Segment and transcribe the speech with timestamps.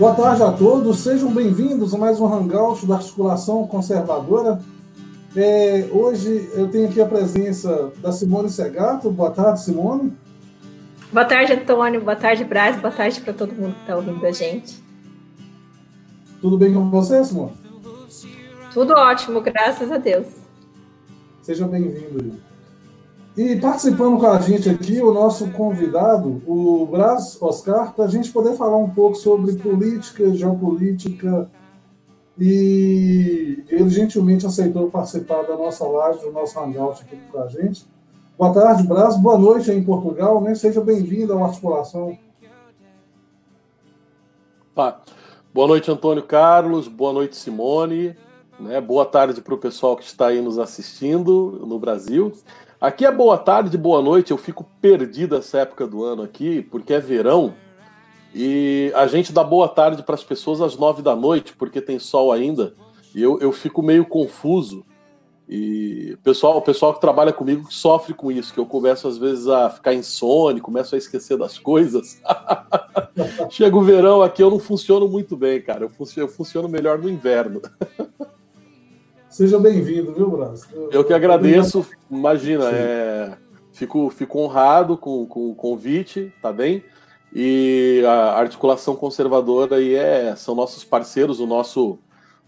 [0.00, 4.58] Boa tarde a todos, sejam bem-vindos a mais um Hangout da Articulação Conservadora.
[5.36, 9.10] É, hoje eu tenho aqui a presença da Simone Segato.
[9.10, 10.16] Boa tarde, Simone.
[11.12, 12.00] Boa tarde, Antônio.
[12.00, 12.80] Boa tarde, Braz.
[12.80, 14.82] Boa tarde para todo mundo que está ouvindo a gente.
[16.40, 17.52] Tudo bem com você, Simone?
[18.72, 20.28] Tudo ótimo, graças a Deus.
[21.42, 22.40] Seja bem-vindo.
[23.36, 28.30] E participando com a gente aqui, o nosso convidado, o Braz Oscar, para a gente
[28.32, 31.48] poder falar um pouco sobre política, geopolítica,
[32.38, 37.86] e ele gentilmente aceitou participar da nossa live, do nosso hangout aqui com a gente.
[38.36, 39.16] Boa tarde, Braz.
[39.16, 40.54] Boa noite aí em Portugal, né?
[40.54, 42.18] Seja bem-vindo à articulação.
[45.52, 46.88] Boa noite, Antônio Carlos.
[46.88, 48.16] Boa noite, Simone.
[48.58, 48.80] Né?
[48.80, 52.32] Boa tarde para o pessoal que está aí nos assistindo no Brasil.
[52.80, 54.30] Aqui é boa tarde, boa noite.
[54.30, 57.52] Eu fico perdido essa época do ano aqui, porque é verão.
[58.34, 61.98] E a gente dá boa tarde para as pessoas às nove da noite, porque tem
[61.98, 62.74] sol ainda.
[63.14, 64.82] E eu, eu fico meio confuso.
[65.46, 69.46] E pessoal, o pessoal que trabalha comigo sofre com isso, que eu começo às vezes
[69.46, 72.22] a ficar insone, começo a esquecer das coisas.
[73.50, 75.84] Chega o verão aqui, eu não funciono muito bem, cara.
[75.84, 77.60] Eu funciono, eu funciono melhor no inverno.
[79.30, 80.66] Seja bem-vindo, viu, Brás?
[80.72, 83.36] Eu, eu que agradeço, imagina, é,
[83.72, 86.82] fico, fico honrado com, com o convite, tá bem?
[87.32, 91.96] E a articulação conservadora aí é, são nossos parceiros, o nosso,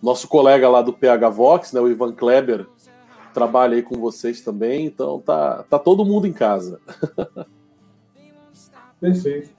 [0.02, 2.66] nosso colega lá do PH Vox, né, o Ivan Kleber,
[3.32, 6.80] trabalha aí com vocês também, então tá, tá todo mundo em casa.
[9.00, 9.50] Perfeito.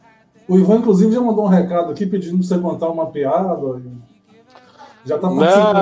[0.45, 3.57] O Ivan, inclusive, já mandou um recado aqui pedindo para você contar uma piada.
[5.05, 5.77] Já tá participando.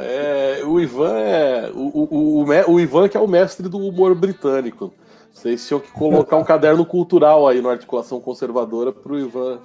[0.00, 1.70] é, o Ivan é.
[1.74, 4.92] O, o, o, o, Ivan que é o mestre do humor britânico.
[5.32, 9.58] Vocês tinham que colocar um caderno cultural aí na articulação conservadora para o Ivan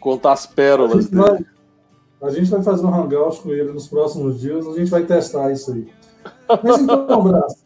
[0.00, 1.46] contar as pérolas a dele.
[2.20, 5.04] Vai, a gente vai fazer um hangout com ele nos próximos dias, a gente vai
[5.04, 5.88] testar isso aí.
[6.62, 7.56] Mas então, Braço,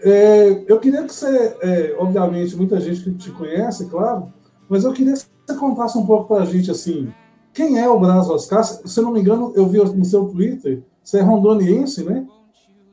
[0.00, 4.32] é, eu queria que você, é, obviamente, muita gente que te conhece, claro,
[4.68, 7.12] mas eu queria que você contasse um pouco para a gente, assim,
[7.52, 8.62] quem é o Braz Oscar?
[8.64, 12.26] Se não me engano, eu vi no seu Twitter, você é rondoniense, né?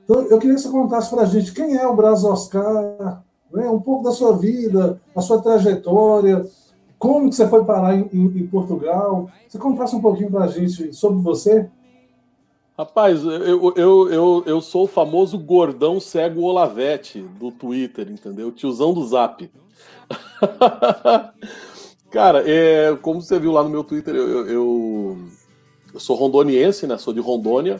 [0.04, 3.70] Então, eu queria que você contasse para a gente quem é o Braz Oscar, né?
[3.70, 6.46] um pouco da sua vida, a sua trajetória,
[6.98, 9.30] como que você foi parar em, em, em Portugal.
[9.48, 11.70] Você contasse um pouquinho para a gente sobre você?
[12.78, 18.52] Rapaz, eu, eu, eu, eu sou o famoso gordão cego Olavete do Twitter, entendeu?
[18.52, 19.50] Tiozão do Zap.
[22.18, 25.18] Cara, é, como você viu lá no meu Twitter, eu, eu,
[25.94, 26.98] eu, sou rondoniense, né?
[26.98, 27.80] Sou de Rondônia.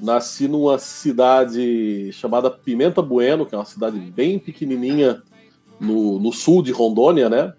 [0.00, 5.22] Nasci numa cidade chamada Pimenta Bueno, que é uma cidade bem pequenininha
[5.78, 7.52] no, no sul de Rondônia, né?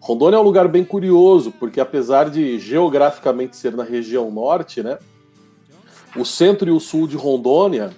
[0.00, 4.98] Rondônia é um lugar bem curioso, porque apesar de geograficamente ser na região norte, né?
[6.16, 7.90] O centro e o sul de Rondônia,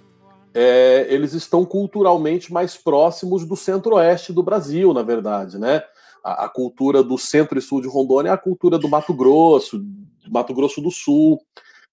[0.52, 5.84] é, eles estão culturalmente mais próximos do centro-oeste do Brasil, na verdade, né?
[6.22, 9.84] A, cultura do centro e sul de Rondônia é a cultura do Mato Grosso,
[10.28, 11.40] Mato Grosso do Sul.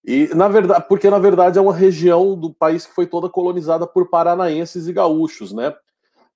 [0.05, 3.85] E na verdade, porque na verdade é uma região do país que foi toda colonizada
[3.85, 5.75] por paranaenses e gaúchos, né?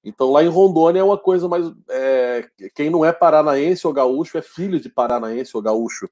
[0.03, 1.71] Então lá em Rondônia é uma coisa mais.
[1.89, 2.45] É,
[2.75, 6.09] quem não é paranaense ou gaúcho é filho de paranaense ou gaúcho.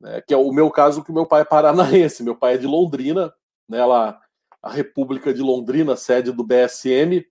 [0.00, 0.20] Né?
[0.26, 2.66] Que é o meu caso, que o meu pai é paranaense, meu pai é de
[2.66, 3.32] Londrina,
[3.68, 3.84] né?
[3.84, 4.18] Lá,
[4.60, 7.24] a República de Londrina, sede do BSM.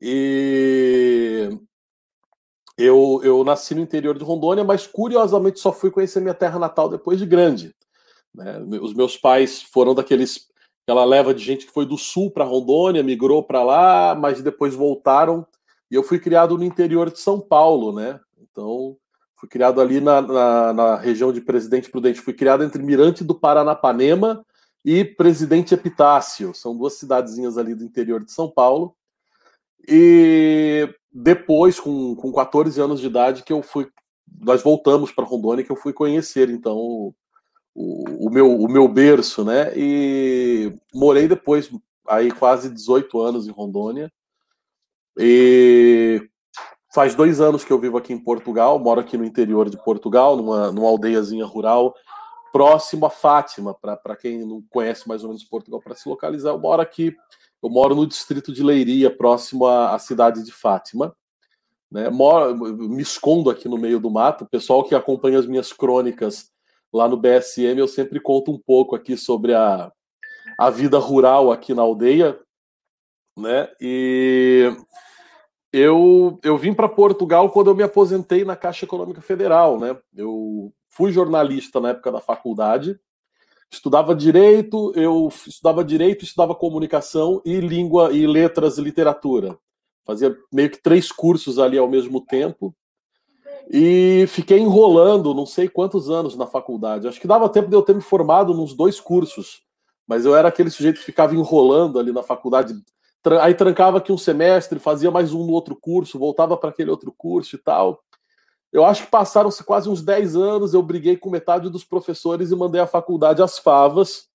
[0.00, 1.50] E
[2.78, 6.88] eu, eu nasci no interior de Rondônia, mas curiosamente só fui conhecer minha terra natal
[6.88, 7.74] depois de grande.
[8.32, 8.58] Né?
[8.80, 10.46] Os meus pais foram daqueles
[10.84, 14.74] aquela leva de gente que foi do sul para Rondônia, migrou para lá, mas depois
[14.74, 15.46] voltaram.
[15.90, 18.18] E eu fui criado no interior de São Paulo, né?
[18.40, 18.96] Então,
[19.34, 22.20] fui criado ali na, na, na região de Presidente Prudente.
[22.20, 24.46] Fui criado entre Mirante do Paranapanema
[24.82, 26.54] e Presidente Epitácio.
[26.54, 28.94] São duas cidadezinhas ali do interior de São Paulo.
[29.86, 30.88] E
[31.20, 33.88] depois, com, com 14 anos de idade, que eu fui.
[34.40, 37.14] Nós voltamos para Rondônia, que eu fui conhecer, então, o,
[37.74, 39.72] o, meu, o meu berço, né?
[39.76, 41.70] E morei depois,
[42.06, 44.12] aí quase 18 anos em Rondônia.
[45.18, 46.22] E
[46.94, 50.36] faz dois anos que eu vivo aqui em Portugal, moro aqui no interior de Portugal,
[50.36, 51.94] numa, numa aldeiazinha rural,
[52.52, 56.60] próximo a Fátima, para quem não conhece mais ou menos Portugal, para se localizar, eu
[56.60, 57.16] moro aqui
[57.62, 61.14] eu moro no distrito de Leiria, próximo à, à cidade de Fátima.
[61.90, 62.08] Né?
[62.10, 64.44] Moro, me escondo aqui no meio do mato.
[64.44, 66.50] O pessoal que acompanha as minhas crônicas
[66.92, 69.92] lá no BSM, eu sempre conto um pouco aqui sobre a,
[70.58, 72.38] a vida rural aqui na aldeia.
[73.36, 73.68] Né?
[73.80, 74.72] E
[75.72, 79.78] eu, eu vim para Portugal quando eu me aposentei na Caixa Econômica Federal.
[79.78, 79.96] Né?
[80.14, 82.98] Eu fui jornalista na época da faculdade,
[83.70, 89.58] estudava direito, eu estudava direito, estudava comunicação e língua e letras e literatura.
[90.04, 92.74] Fazia meio que três cursos ali ao mesmo tempo.
[93.70, 97.06] E fiquei enrolando não sei quantos anos na faculdade.
[97.06, 99.60] Acho que dava tempo de eu ter me formado nos dois cursos.
[100.06, 102.74] Mas eu era aquele sujeito que ficava enrolando ali na faculdade.
[103.42, 107.12] Aí trancava aqui um semestre, fazia mais um no outro curso, voltava para aquele outro
[107.14, 108.02] curso e tal.
[108.72, 112.56] Eu acho que passaram-se quase uns 10 anos, eu briguei com metade dos professores e
[112.56, 114.28] mandei a faculdade às favas.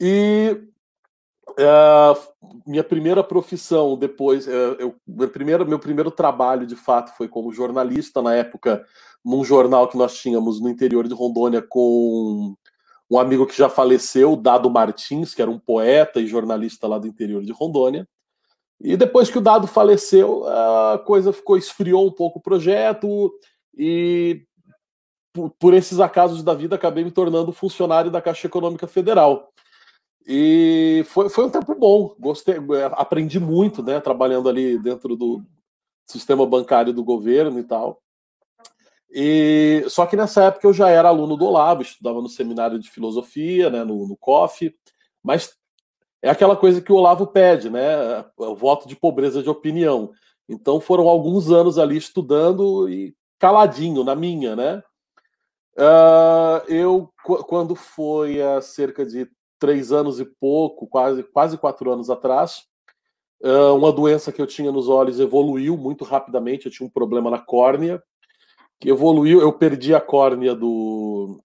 [0.00, 0.60] E
[1.50, 7.28] uh, minha primeira profissão depois, uh, eu, meu, primeiro, meu primeiro trabalho de fato foi
[7.28, 8.84] como jornalista, na época,
[9.24, 12.54] num jornal que nós tínhamos no interior de Rondônia com
[13.10, 17.06] um amigo que já faleceu, Dado Martins, que era um poeta e jornalista lá do
[17.06, 18.08] interior de Rondônia.
[18.82, 23.32] E depois que o Dado faleceu, a coisa ficou esfriou um pouco o projeto
[23.78, 24.44] e
[25.32, 29.52] por, por esses acasos da vida acabei me tornando funcionário da Caixa Econômica Federal.
[30.26, 32.56] E foi, foi um tempo bom, gostei,
[32.92, 35.44] aprendi muito, né, trabalhando ali dentro do
[36.04, 38.02] sistema bancário do governo e tal.
[39.14, 42.90] E só que nessa época eu já era aluno do Olavo, estudava no seminário de
[42.90, 44.74] filosofia, né, no, no COF,
[45.22, 45.56] mas
[46.22, 48.24] é aquela coisa que o Olavo pede, né?
[48.36, 50.12] O voto de pobreza de opinião.
[50.48, 54.82] Então foram alguns anos ali estudando e caladinho na minha, né?
[55.76, 57.12] Uh, eu,
[57.48, 59.28] quando foi há cerca de
[59.58, 62.64] três anos e pouco, quase, quase quatro anos atrás,
[63.42, 66.66] uh, uma doença que eu tinha nos olhos evoluiu muito rapidamente.
[66.66, 68.00] Eu tinha um problema na córnea,
[68.78, 69.40] que evoluiu.
[69.40, 71.42] Eu perdi a córnea do,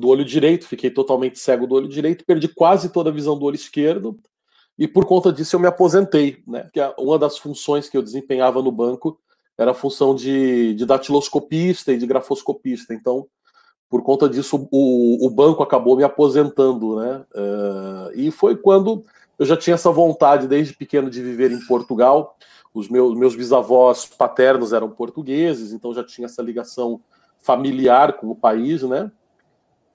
[0.00, 3.44] do olho direito, fiquei totalmente cego do olho direito, perdi quase toda a visão do
[3.44, 4.18] olho esquerdo,
[4.78, 6.68] e por conta disso eu me aposentei, né?
[6.72, 9.18] Que uma das funções que eu desempenhava no banco
[9.56, 12.94] era a função de, de datiloscopista e de grafoscopista.
[12.94, 13.26] Então,
[13.88, 17.24] por conta disso, o, o banco acabou me aposentando, né?
[17.34, 19.04] Uh, e foi quando
[19.38, 22.36] eu já tinha essa vontade desde pequeno de viver em Portugal.
[22.72, 27.02] Os meus, meus bisavós paternos eram portugueses, então já tinha essa ligação
[27.38, 29.12] familiar com o país, né?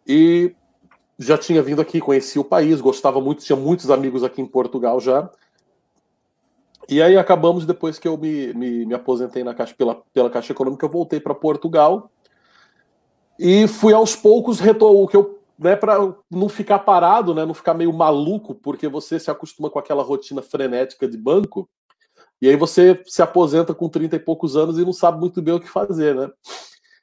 [0.08, 0.56] E
[1.20, 5.00] já tinha vindo aqui, conhecia o país, gostava muito, tinha muitos amigos aqui em Portugal
[5.00, 5.30] já.
[6.88, 10.54] E aí acabamos, depois que eu me, me, me aposentei na Caixa, pela, pela Caixa
[10.54, 12.10] Econômica, eu voltei para Portugal
[13.38, 15.98] e fui aos poucos retor o que eu né, para
[16.30, 20.42] não ficar parado, né, não ficar meio maluco, porque você se acostuma com aquela rotina
[20.42, 21.68] frenética de banco,
[22.40, 25.56] e aí você se aposenta com 30 e poucos anos e não sabe muito bem
[25.56, 26.30] o que fazer, né?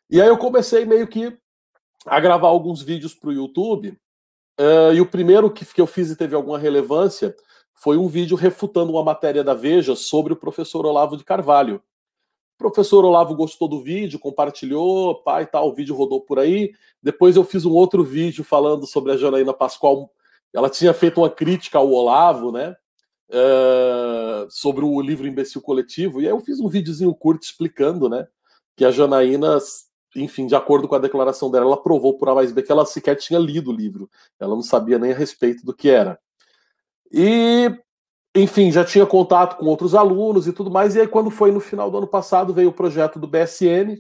[0.09, 1.37] E aí eu comecei meio que
[2.07, 3.99] a gravar alguns vídeos para o YouTube.
[4.59, 7.35] Uh, e o primeiro que, que eu fiz e teve alguma relevância
[7.75, 11.83] foi um vídeo refutando uma matéria da Veja sobre o professor Olavo de Carvalho.
[12.55, 16.73] O professor Olavo gostou do vídeo, compartilhou, pai e tal, o vídeo rodou por aí.
[17.03, 20.11] Depois eu fiz um outro vídeo falando sobre a Janaína Pascoal.
[20.53, 22.77] Ela tinha feito uma crítica ao Olavo, né?
[23.29, 26.21] Uh, sobre o livro Imbecil Coletivo.
[26.21, 28.29] E aí eu fiz um videozinho curto explicando, né?
[28.77, 29.59] Que a Janaína
[30.17, 32.87] enfim, de acordo com a declaração dela, ela provou por A mais B que ela
[32.87, 34.09] sequer tinha lido o livro.
[34.39, 36.19] Ela não sabia nem a respeito do que era.
[37.13, 37.71] E,
[38.35, 40.95] enfim, já tinha contato com outros alunos e tudo mais.
[40.95, 43.99] E aí, quando foi no final do ano passado, veio o projeto do BSN.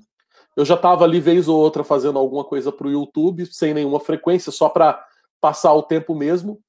[0.56, 3.98] Eu já estava ali, vez ou outra, fazendo alguma coisa para o YouTube, sem nenhuma
[3.98, 5.04] frequência, só para
[5.40, 6.60] passar o tempo mesmo.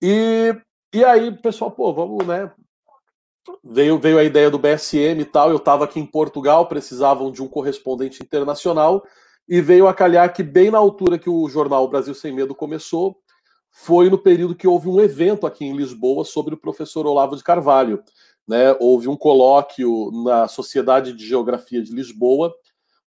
[0.00, 0.54] E,
[0.94, 2.50] e aí, pessoal, pô, vamos, né?
[3.62, 5.50] Veio, veio a ideia do BSM e tal.
[5.50, 9.04] Eu estava aqui em Portugal, precisavam de um correspondente internacional,
[9.48, 13.16] e veio a calhar que, bem na altura que o jornal Brasil Sem Medo começou,
[13.70, 17.44] foi no período que houve um evento aqui em Lisboa sobre o professor Olavo de
[17.44, 18.02] Carvalho.
[18.48, 18.74] Né?
[18.80, 22.54] Houve um colóquio na Sociedade de Geografia de Lisboa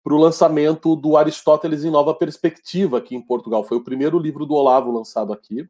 [0.03, 3.63] para o lançamento do Aristóteles em Nova Perspectiva aqui em Portugal.
[3.63, 5.67] Foi o primeiro livro do Olavo lançado aqui.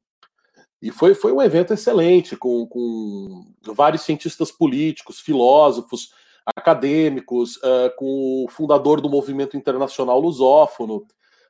[0.86, 6.12] E foi, foi um evento excelente, com, com vários cientistas políticos, filósofos,
[6.56, 11.08] acadêmicos, uh, com o fundador do movimento internacional lusófono.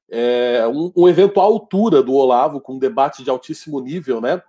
[0.10, 4.42] É, um, um, evento à altura do Olavo, com um debate de altíssimo nível, né?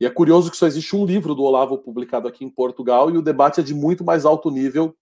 [0.00, 3.18] E é curioso que só existe um livro do Olavo publicado aqui em Portugal e
[3.18, 4.96] o debate é de muito mais alto nível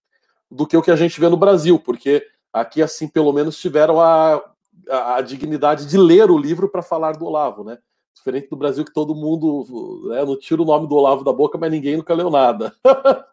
[0.50, 4.00] do que o que a gente vê no Brasil, porque aqui, assim, pelo menos tiveram
[4.00, 4.42] a,
[4.88, 7.78] a, a dignidade de ler o livro para falar do Olavo, né?
[8.14, 11.56] Diferente do Brasil que todo mundo né, não tira o nome do Olavo da boca,
[11.56, 12.74] mas ninguém nunca leu nada.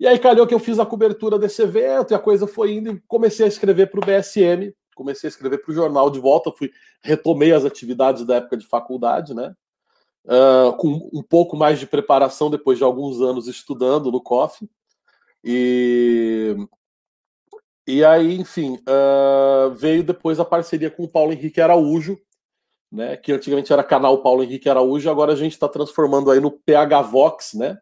[0.00, 2.90] e aí calhou que eu fiz a cobertura desse evento e a coisa foi indo
[2.90, 6.52] e comecei a escrever para o BSM, comecei a escrever para o jornal de volta,
[6.52, 6.70] fui
[7.02, 9.54] retomei as atividades da época de faculdade, né?
[10.24, 14.68] Uh, com um pouco mais de preparação depois de alguns anos estudando no COF.
[15.42, 16.54] E,
[17.86, 22.18] e aí, enfim, uh, veio depois a parceria com o Paulo Henrique Araújo,
[22.90, 23.16] né?
[23.16, 27.02] Que antigamente era canal Paulo Henrique Araújo, agora a gente está transformando aí no PH
[27.02, 27.78] Vox, né?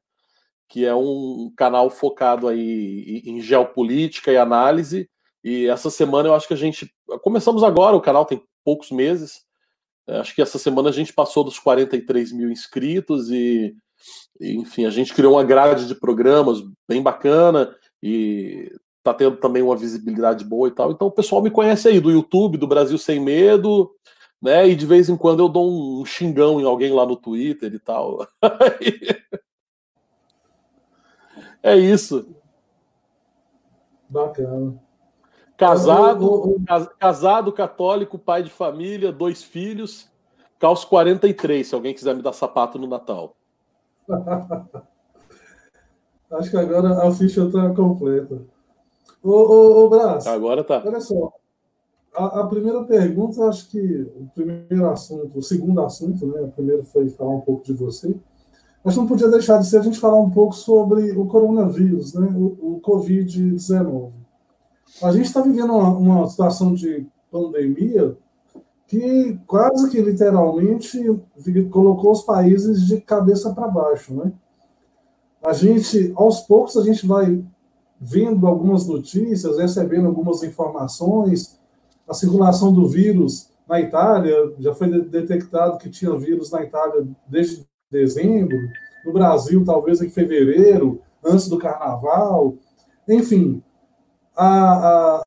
[0.68, 5.08] Que é um canal focado aí em geopolítica e análise.
[5.44, 6.92] E essa semana eu acho que a gente.
[7.22, 9.44] Começamos agora, o canal tem poucos meses.
[10.08, 13.74] É, acho que essa semana a gente passou dos 43 mil inscritos e,
[14.40, 16.58] enfim, a gente criou uma grade de programas
[16.88, 18.70] bem bacana e
[19.02, 20.90] tá tendo também uma visibilidade boa e tal.
[20.90, 23.90] Então o pessoal me conhece aí do YouTube, do Brasil Sem Medo,
[24.40, 24.68] né?
[24.68, 27.78] E de vez em quando eu dou um xingão em alguém lá no Twitter e
[27.78, 28.26] tal.
[31.62, 32.34] é isso.
[34.08, 34.80] Bacana.
[35.56, 36.56] Casado,
[36.98, 40.06] casado, católico, pai de família, dois filhos,
[40.58, 43.34] caos 43, se alguém quiser me dar sapato no Natal.
[46.30, 48.42] Acho que agora a ficha está completa.
[49.22, 50.82] Ô, ô, ô Brás, Agora tá.
[50.84, 51.32] Olha só.
[52.16, 56.40] A, a, primeira pergunta, acho que o primeiro assunto, o segundo assunto, né?
[56.40, 58.16] O primeiro foi falar um pouco de você.
[58.82, 62.26] Mas não podia deixar de ser a gente falar um pouco sobre o coronavírus, né?
[62.34, 64.12] O, o Covid-19.
[65.02, 68.16] A gente está vivendo uma, uma situação de pandemia
[68.86, 70.98] que quase que literalmente
[71.70, 74.32] colocou os países de cabeça para baixo, né?
[75.44, 77.44] A gente, aos poucos, a gente vai
[78.00, 81.58] vendo algumas notícias, recebendo algumas informações,
[82.08, 87.66] a circulação do vírus na Itália, já foi detectado que tinha vírus na Itália desde
[87.90, 88.56] dezembro,
[89.04, 92.54] no Brasil talvez em fevereiro, antes do carnaval.
[93.08, 93.62] Enfim,
[94.36, 95.22] a, a,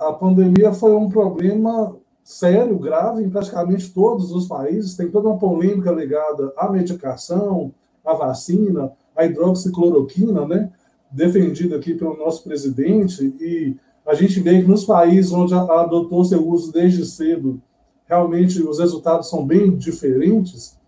[0.00, 5.38] a pandemia foi um problema sério, grave em praticamente todos os países, tem toda uma
[5.38, 7.72] polêmica ligada à medicação,
[8.04, 10.72] à vacina, à hidroxicloroquina, né?
[11.10, 16.46] defendido aqui pelo nosso presidente, e a gente vê que nos países onde adotou seu
[16.48, 17.60] uso desde cedo,
[18.06, 20.78] realmente os resultados são bem diferentes.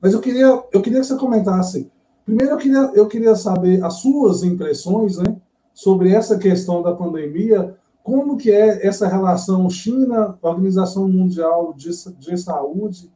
[0.00, 1.90] Mas eu queria, eu queria que você comentasse.
[2.24, 5.36] Primeiro, eu queria, eu queria saber as suas impressões né,
[5.74, 12.38] sobre essa questão da pandemia, como que é essa relação China, Organização Mundial de, de
[12.38, 13.10] Saúde,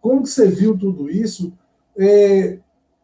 [0.00, 1.52] como que você viu tudo isso?
[1.96, 2.58] É,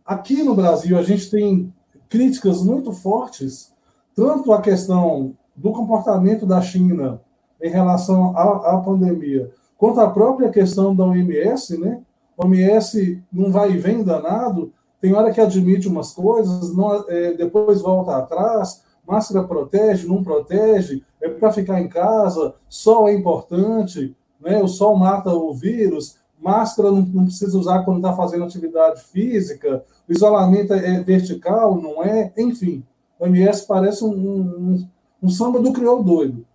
[0.04, 1.72] aqui no Brasil, a gente tem
[2.08, 3.72] críticas muito fortes,
[4.14, 7.20] tanto a questão do comportamento da China
[7.60, 12.00] em relação à, à pandemia, quanto a própria questão da OMS, né?
[12.38, 17.34] A OMS não vai e vem danado, tem hora que admite umas coisas, não, é,
[17.34, 24.16] depois volta atrás, máscara protege, não protege, é para ficar em casa, sol é importante,
[24.40, 24.62] né?
[24.62, 29.84] o sol mata o vírus, máscara não, não precisa usar quando está fazendo atividade física,
[30.08, 32.32] o isolamento é vertical, não é?
[32.36, 32.84] Enfim,
[33.18, 34.88] o MS parece um, um,
[35.24, 36.46] um samba do crioulo doido.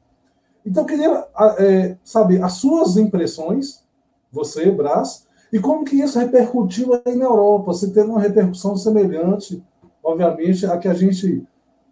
[0.63, 3.83] Então, eu queria é, saber as suas impressões,
[4.31, 9.63] você, Brás, e como que isso repercutiu aí na Europa, se teve uma repercussão semelhante,
[10.03, 11.43] obviamente, a que a gente,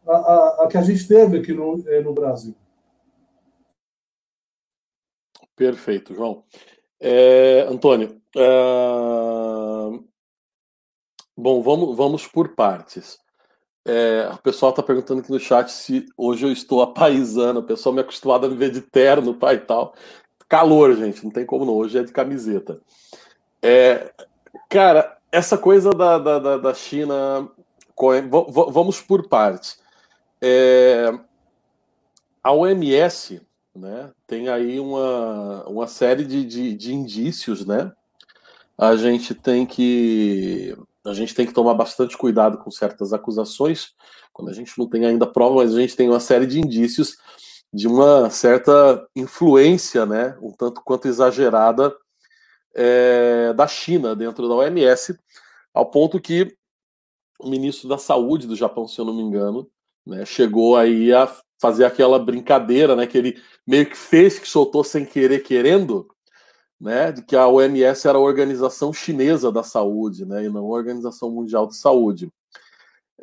[0.07, 2.53] a, a, a que a gente teve aqui no, é, no Brasil.
[5.55, 6.43] Perfeito, João.
[7.00, 10.03] É, Antônio, uh,
[11.36, 13.17] bom, vamos, vamos por partes.
[13.88, 17.62] É, o pessoal está perguntando aqui no chat se hoje eu estou apaisando.
[17.62, 19.96] O pessoal me acostumado a me ver de terno, pai e tal.
[20.50, 21.74] Calor, gente, não tem como não.
[21.74, 22.79] Hoje é de camiseta.
[23.62, 24.12] É,
[24.70, 27.50] cara, essa coisa da, da, da China.
[28.72, 29.79] Vamos por partes.
[30.39, 31.12] É,
[32.44, 33.41] a OMS
[33.77, 34.12] né?
[34.25, 37.91] Tem aí uma, uma série de, de, de indícios, né?
[38.77, 40.75] A gente tem que
[41.07, 43.93] a gente tem que tomar bastante cuidado com certas acusações,
[44.33, 47.17] quando a gente não tem ainda prova, mas a gente tem uma série de indícios
[47.73, 51.95] de uma certa influência, né, um tanto quanto exagerada,
[52.75, 55.17] é, da China dentro da OMS,
[55.73, 56.55] ao ponto que
[57.39, 59.69] o ministro da Saúde do Japão, se eu não me engano,
[60.05, 64.83] né, chegou aí a fazer aquela brincadeira, né, que ele meio que fez, que soltou
[64.83, 66.07] sem querer, querendo,
[66.79, 70.77] né, de que a OMS era a Organização Chinesa da Saúde, né, e não a
[70.77, 72.31] Organização Mundial de Saúde.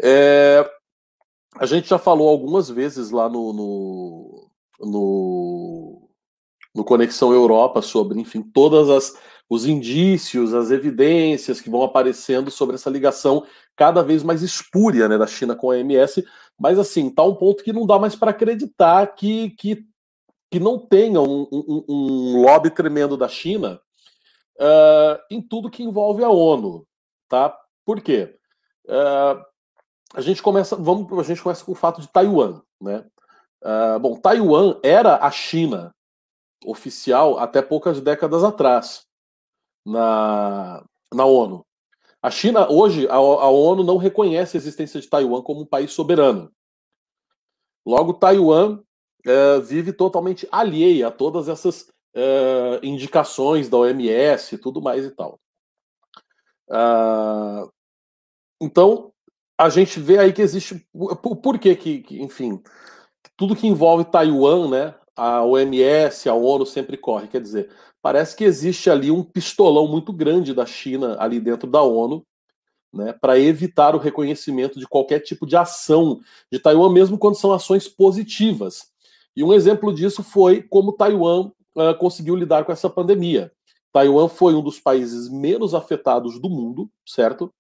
[0.00, 0.68] É,
[1.56, 6.08] a gente já falou algumas vezes lá no, no, no,
[6.74, 9.14] no Conexão Europa sobre, enfim, todas as
[9.48, 13.44] os indícios, as evidências que vão aparecendo sobre essa ligação
[13.76, 16.24] cada vez mais espúria né, da China com a OMS,
[16.58, 19.84] mas assim, tá um ponto que não dá mais para acreditar que, que,
[20.54, 23.80] que não tenha um, um, um lobby tremendo da China
[24.54, 26.86] uh, em tudo que envolve a ONU.
[27.28, 27.58] Tá?
[27.84, 28.38] Por quê?
[28.84, 29.44] Uh,
[30.14, 33.04] a gente começa, vamos, a gente começa com o fato de Taiwan, né?
[33.64, 35.92] Uh, bom, Taiwan era a China
[36.64, 39.04] oficial até poucas décadas atrás
[39.84, 41.66] na, na ONU.
[42.22, 45.90] A China, hoje, a, a ONU não reconhece a existência de Taiwan como um país
[45.90, 46.52] soberano.
[47.84, 48.83] Logo, Taiwan
[49.26, 55.10] uh, vive totalmente alheia a todas essas uh, indicações da OMS e tudo mais e
[55.10, 55.38] tal.
[56.68, 57.70] Uh,
[58.60, 59.12] então,
[59.58, 60.86] a gente vê aí que existe.
[60.92, 62.60] Por, por que, que, enfim,
[63.36, 64.94] tudo que envolve Taiwan, né?
[65.16, 67.28] A OMS, a ONU sempre corre.
[67.28, 67.70] Quer dizer,
[68.02, 72.26] parece que existe ali um pistolão muito grande da China ali dentro da ONU,
[72.92, 77.52] né, para evitar o reconhecimento de qualquer tipo de ação de Taiwan, mesmo quando são
[77.52, 78.92] ações positivas.
[79.36, 83.52] E um exemplo disso foi como Taiwan uh, conseguiu lidar com essa pandemia.
[83.92, 87.52] Taiwan foi um dos países menos afetados do mundo, certo?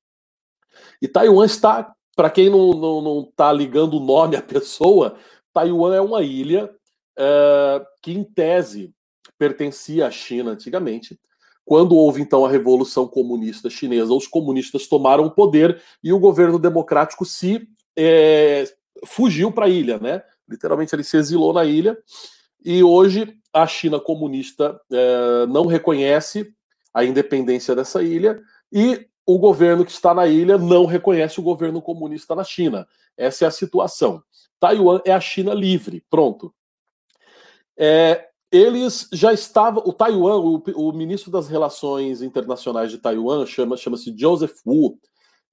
[1.00, 5.16] E Taiwan está, para quem não está ligando o nome à pessoa,
[5.52, 6.64] Taiwan é uma ilha
[7.18, 8.92] uh, que, em tese,
[9.38, 11.18] pertencia à China antigamente.
[11.64, 16.58] Quando houve então a Revolução Comunista Chinesa, os comunistas tomaram o poder e o governo
[16.58, 17.66] democrático se
[17.96, 18.64] é,
[19.06, 20.22] fugiu para a ilha, né?
[20.48, 21.96] Literalmente ele se exilou na ilha
[22.64, 26.52] e hoje a China comunista é, não reconhece
[26.92, 28.40] a independência dessa ilha
[28.72, 32.86] e o governo que está na ilha não reconhece o governo comunista na China.
[33.16, 34.22] Essa é a situação.
[34.60, 36.04] Taiwan é a China livre.
[36.10, 36.54] Pronto.
[37.76, 39.82] É, eles já estavam.
[39.86, 44.98] O Taiwan, o, o, ministro das Relações Internacionais de Taiwan, chama, chama-se Joseph Wu.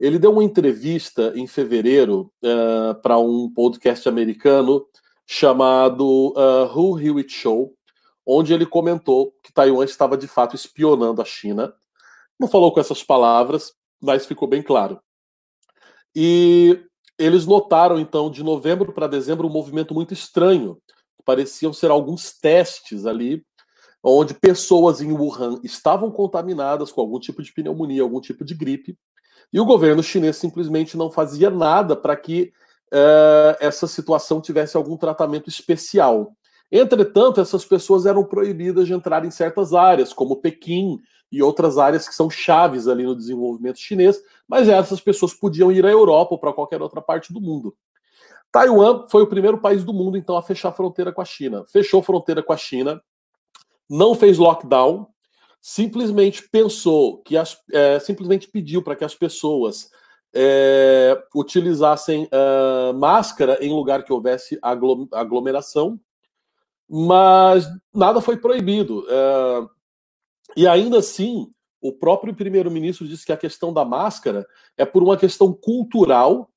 [0.01, 4.84] Ele deu uma entrevista em fevereiro uh, eh, para um podcast americano
[5.27, 7.75] chamado uh, Who Hewitt Show,
[8.25, 11.72] onde ele comentou que Taiwan estava de fato espionando a China.
[12.39, 15.00] Não falou com essas palavras, mas ficou bem claro.
[16.16, 16.83] E
[17.16, 20.81] eles notaram, então, de novembro para dezembro, um movimento muito estranho
[21.24, 23.46] pareciam ser alguns testes ali,
[24.03, 28.98] onde pessoas em Wuhan estavam contaminadas com algum tipo de pneumonia, algum tipo de gripe,
[29.51, 32.51] e o governo chinês simplesmente não fazia nada para que
[32.91, 36.33] uh, essa situação tivesse algum tratamento especial.
[36.71, 40.99] Entretanto, essas pessoas eram proibidas de entrar em certas áreas, como Pequim
[41.31, 45.85] e outras áreas que são chaves ali no desenvolvimento chinês, mas essas pessoas podiam ir
[45.85, 47.75] à Europa ou para qualquer outra parte do mundo.
[48.51, 51.63] Taiwan foi o primeiro país do mundo, então, a fechar a fronteira com a China.
[51.67, 53.01] Fechou fronteira com a China,
[53.89, 55.07] não fez lockdown,
[55.61, 59.89] simplesmente pensou que as, é, simplesmente pediu para que as pessoas
[60.33, 64.57] é, utilizassem uh, máscara em lugar que houvesse
[65.11, 66.00] aglomeração,
[66.89, 69.01] mas nada foi proibido.
[69.01, 69.69] Uh,
[70.55, 71.47] e ainda assim,
[71.81, 74.47] o próprio primeiro-ministro disse que a questão da máscara
[74.77, 76.51] é por uma questão cultural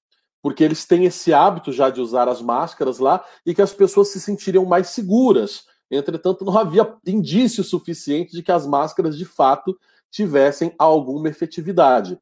[0.44, 4.08] porque eles têm esse hábito já de usar as máscaras lá e que as pessoas
[4.08, 5.64] se sentiriam mais seguras.
[5.90, 9.78] Entretanto, não havia indício suficiente de que as máscaras de fato
[10.10, 12.18] tivessem alguma efetividade.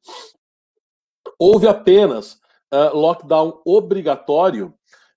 [1.38, 2.40] Houve apenas
[2.72, 4.74] uh, lockdown obrigatório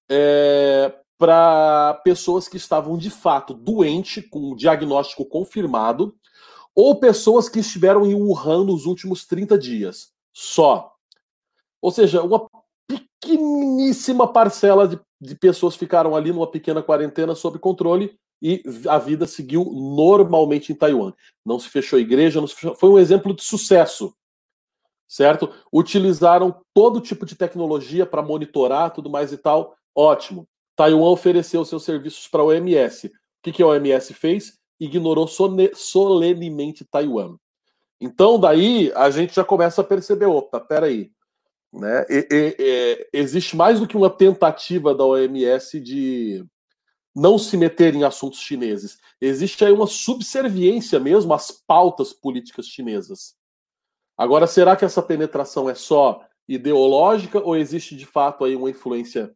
[0.10, 6.16] é, para pessoas que estavam de fato doentes, com diagnóstico confirmado,
[6.76, 10.12] ou pessoas que estiveram em Wuhan nos últimos 30 dias.
[10.34, 10.94] Só.
[11.82, 12.50] Ou seja, uma
[12.86, 19.26] pequeníssima parcela de, de pessoas ficaram ali numa pequena quarentena sob controle e a vida
[19.26, 21.12] seguiu normalmente em Taiwan.
[21.44, 22.76] Não se fechou a igreja, não se fechou...
[22.76, 24.16] foi um exemplo de sucesso,
[25.08, 25.52] certo?
[25.74, 29.76] Utilizaram todo tipo de tecnologia para monitorar tudo mais e tal.
[29.96, 30.48] Ótimo.
[30.76, 33.08] Taiwan ofereceu seus serviços para a OMS.
[33.08, 34.60] O que, que a OMS fez?
[34.80, 37.38] Ignorou solenemente Taiwan.
[38.00, 41.10] Então, daí a gente já começa a perceber: opa, peraí,
[41.74, 42.06] né?
[42.08, 46.46] E, e, e, existe mais do que uma tentativa da OMS de
[47.16, 49.00] não se meter em assuntos chineses.
[49.22, 53.36] Existe aí uma subserviência mesmo às pautas políticas chinesas.
[54.18, 59.34] Agora, será que essa penetração é só ideológica ou existe de fato aí uma influência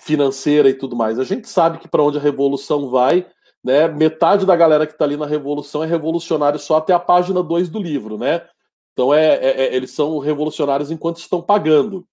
[0.00, 1.18] financeira e tudo mais?
[1.18, 3.26] A gente sabe que para onde a revolução vai,
[3.62, 7.42] né, metade da galera que está ali na revolução é revolucionário só até a página
[7.42, 8.46] 2 do livro, né?
[8.92, 12.06] Então, é, é, é, eles são revolucionários enquanto estão pagando.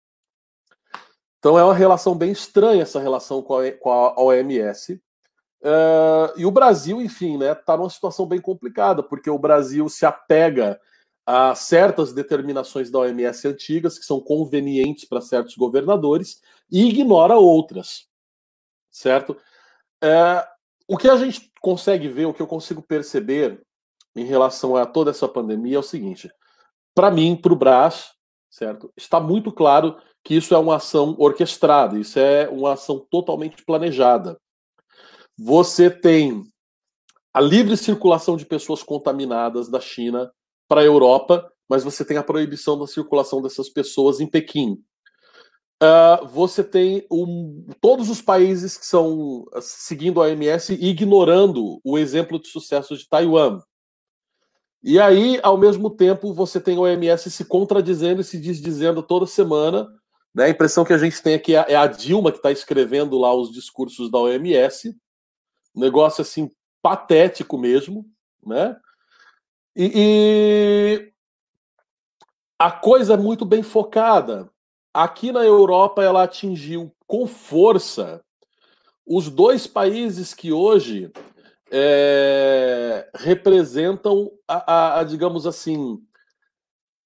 [1.44, 4.94] Então, é uma relação bem estranha essa relação com a, OMS.
[4.94, 9.38] Uh, é, e o Brasil, enfim, está né, tá numa situação bem complicada, porque o
[9.38, 10.80] Brasil se apega
[11.26, 18.08] a certas determinações da OMS antigas, que são convenientes para certos governadores, e ignora outras.
[18.90, 19.32] Certo?
[20.02, 20.48] Uh,
[20.88, 23.62] o que a gente consegue ver, o que eu consigo perceber
[24.16, 26.32] em relação a toda essa pandemia é o seguinte:
[26.96, 28.14] para mim, para o Brás,
[28.50, 28.94] certo?
[28.96, 34.38] Está muito claro que isso é uma ação orquestrada, isso é uma ação totalmente planejada.
[35.38, 36.44] Você tem
[37.34, 40.32] a livre circulação de pessoas contaminadas da China
[40.68, 44.82] para a Europa, mas você tem a proibição da circulação dessas pessoas em Pequim.
[45.82, 52.40] Uh, você tem um, todos os países que são seguindo a OMS ignorando o exemplo
[52.40, 53.60] de sucesso de Taiwan.
[54.82, 59.26] E aí, ao mesmo tempo, você tem a OMS se contradizendo e se desdizendo toda
[59.26, 59.90] semana.
[60.34, 60.46] Né?
[60.46, 63.52] A impressão que a gente tem aqui é a Dilma que está escrevendo lá os
[63.52, 64.96] discursos da OMS.
[65.76, 68.06] negócio assim patético mesmo,
[68.46, 68.76] né?
[69.76, 71.14] E, e,
[72.60, 74.50] a coisa é muito bem focada.
[74.94, 78.24] Aqui na Europa, ela atingiu com força
[79.06, 81.12] os dois países que hoje
[81.72, 86.00] é, representam a, a, a, digamos assim,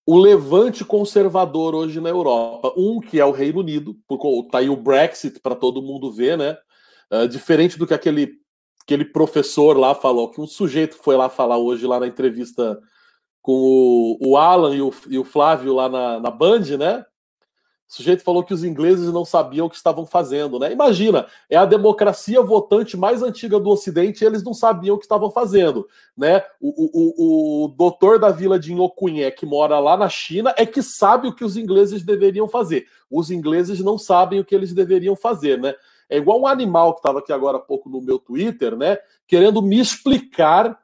[0.07, 2.73] o levante conservador hoje na Europa.
[2.77, 6.37] Um que é o Reino Unido, porque tá aí o Brexit para todo mundo ver,
[6.37, 6.57] né?
[7.11, 8.39] Uh, diferente do que aquele
[8.81, 12.79] aquele professor lá falou, que um sujeito foi lá falar hoje lá na entrevista
[13.41, 17.03] com o, o Alan e o, e o Flávio lá na, na Band, né?
[17.89, 20.73] O sujeito falou que os ingleses não sabiam o que estavam fazendo, né?
[20.73, 25.05] Imagina, é a democracia votante mais antiga do Ocidente e eles não sabiam o que
[25.05, 26.43] estavam fazendo, né?
[26.59, 30.83] O, o, o doutor da vila de Inhokunhé, que mora lá na China, é que
[30.83, 32.87] sabe o que os ingleses deveriam fazer.
[33.09, 35.73] Os ingleses não sabem o que eles deveriam fazer, né?
[36.09, 38.97] É igual um animal que estava aqui agora há pouco no meu Twitter, né?
[39.25, 40.77] Querendo me explicar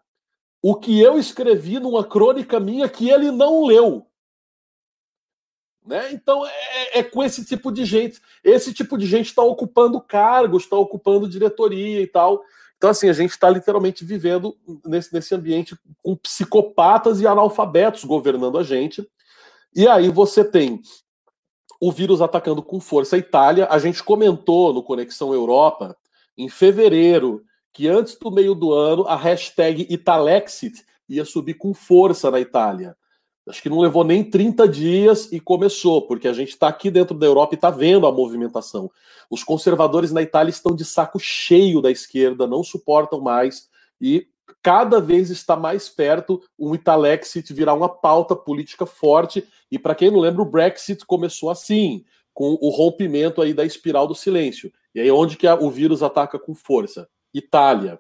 [0.62, 4.08] o que eu escrevi numa crônica minha que ele não leu.
[5.86, 6.12] Né?
[6.14, 8.22] Então é, é, é com esse tipo de gente.
[8.44, 12.44] Esse tipo de gente está ocupando cargos, está ocupando diretoria e tal.
[12.78, 18.58] Então, assim, a gente está literalmente vivendo nesse, nesse ambiente com psicopatas e analfabetos governando
[18.58, 19.08] a gente.
[19.76, 20.82] E aí você tem
[21.80, 23.68] o vírus atacando com força a Itália.
[23.70, 25.96] A gente comentou no Conexão Europa,
[26.38, 32.30] em fevereiro, que antes do meio do ano a hashtag Italexit ia subir com força
[32.30, 32.96] na Itália.
[33.48, 37.18] Acho que não levou nem 30 dias e começou, porque a gente está aqui dentro
[37.18, 38.90] da Europa e está vendo a movimentação.
[39.30, 43.68] Os conservadores na Itália estão de saco cheio da esquerda, não suportam mais
[44.00, 44.28] e
[44.62, 49.46] cada vez está mais perto um Italexit virar uma pauta política forte.
[49.70, 54.08] E para quem não lembra, o Brexit começou assim, com o rompimento aí da espiral
[54.08, 54.72] do silêncio.
[54.96, 57.10] E aí onde que o vírus ataca com força?
[57.34, 58.00] Itália.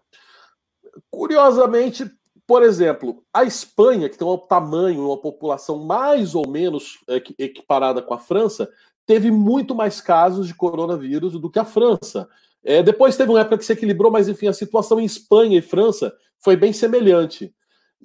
[1.09, 2.09] Curiosamente,
[2.53, 6.99] por exemplo, a Espanha, que tem um tamanho, uma população mais ou menos
[7.39, 8.69] equiparada com a França,
[9.07, 12.29] teve muito mais casos de coronavírus do que a França.
[12.63, 15.63] É, depois teve uma época que se equilibrou, mas enfim, a situação em Espanha e
[15.63, 17.51] França foi bem semelhante.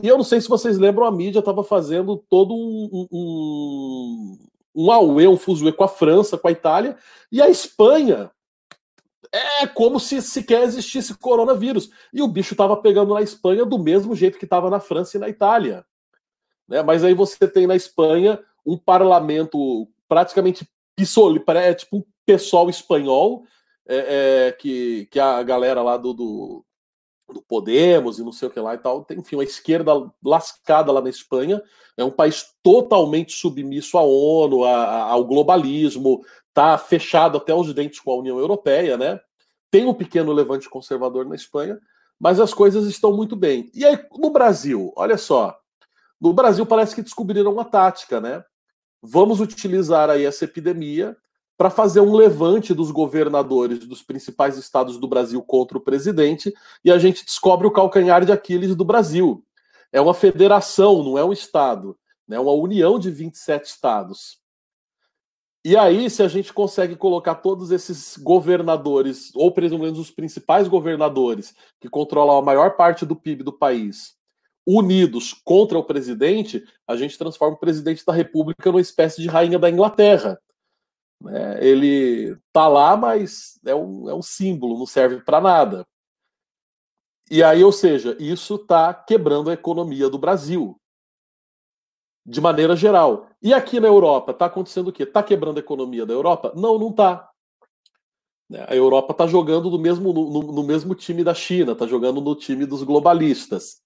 [0.03, 4.39] E eu não sei se vocês lembram, a mídia estava fazendo todo um, um,
[4.75, 6.97] um auê, um fuzuê com a França, com a Itália,
[7.31, 8.31] e a Espanha
[9.33, 11.91] é como se sequer existisse coronavírus.
[12.13, 15.21] E o bicho estava pegando na Espanha do mesmo jeito que estava na França e
[15.21, 15.85] na Itália.
[16.67, 16.83] Né?
[16.83, 23.45] Mas aí você tem na Espanha um parlamento praticamente pissoli, é tipo um pessoal espanhol
[23.87, 26.65] é, é, que, que a galera lá do, do,
[27.33, 29.93] do, Podemos e não sei o que lá e tal, tem, enfim, uma esquerda
[30.25, 31.63] lascada lá na Espanha,
[31.97, 37.73] é um país totalmente submisso à ONU, a, a, ao globalismo, tá fechado até os
[37.73, 39.21] dentes com a União Europeia, né?
[39.71, 41.79] Tem um pequeno levante conservador na Espanha,
[42.19, 43.71] mas as coisas estão muito bem.
[43.75, 45.57] E aí, no Brasil, olha só,
[46.21, 48.43] no Brasil parece que descobriram uma tática, né?
[49.01, 51.17] Vamos utilizar aí essa epidemia
[51.59, 56.91] para fazer um levante dos governadores dos principais estados do Brasil contra o presidente e
[56.91, 59.45] a gente descobre o calcanhar de Aquiles do Brasil.
[59.93, 62.39] É uma federação, não é um estado, é né?
[62.39, 64.39] uma união de 27 estados.
[65.65, 70.69] E aí, se a gente consegue colocar todos esses governadores, ou pelo menos os principais
[70.69, 74.15] governadores, que controlam a maior parte do PIB do país,
[74.65, 79.59] unidos contra o presidente, a gente transforma o presidente da República numa espécie de rainha
[79.59, 80.39] da Inglaterra.
[81.21, 81.65] Né?
[81.65, 85.87] Ele tá lá, mas é um, é um símbolo, não serve para nada.
[87.31, 90.81] E aí, ou seja, isso está quebrando a economia do Brasil,
[92.25, 93.29] de maneira geral.
[93.43, 95.03] E aqui na Europa, está acontecendo o quê?
[95.03, 96.53] Está quebrando a economia da Europa?
[96.57, 97.29] Não, não está.
[98.49, 98.65] Né?
[98.67, 102.35] A Europa está jogando no mesmo, no, no, mesmo time da China, está jogando no
[102.35, 103.83] time dos globalistas.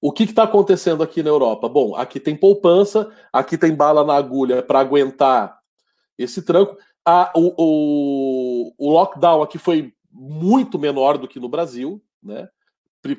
[0.00, 1.68] O que está acontecendo aqui na Europa?
[1.68, 5.59] Bom, aqui tem poupança, aqui tem bala na agulha para aguentar
[6.22, 6.76] esse tranco.
[7.04, 12.48] A, o, o, o, lockdown aqui foi muito menor do que no Brasil, né?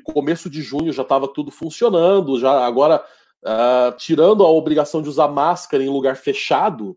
[0.03, 3.03] Começo de junho já estava tudo funcionando, já agora
[3.43, 6.95] uh, tirando a obrigação de usar máscara em lugar fechado,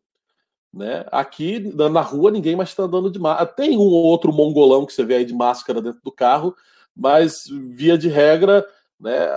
[0.70, 1.06] Né?
[1.10, 3.46] Aqui na rua ninguém mais está andando de máscara.
[3.46, 6.54] Tem um ou outro mongolão que você vê aí de máscara dentro do carro,
[6.94, 8.66] mas via de regra,
[9.00, 9.28] né,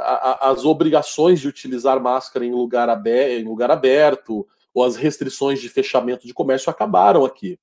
[0.42, 4.46] as obrigações de utilizar máscara em lugar, aberto, em lugar aberto
[4.78, 7.60] ou as restrições de fechamento de comércio acabaram aqui.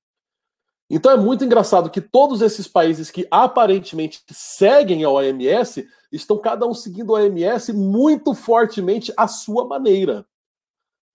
[0.89, 6.67] Então é muito engraçado que todos esses países que aparentemente seguem a OMS estão cada
[6.67, 10.27] um seguindo a OMS muito fortemente à sua maneira.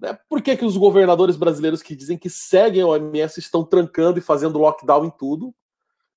[0.00, 0.18] Né?
[0.26, 4.22] Por que, que os governadores brasileiros que dizem que seguem a OMS estão trancando e
[4.22, 5.54] fazendo lockdown em tudo?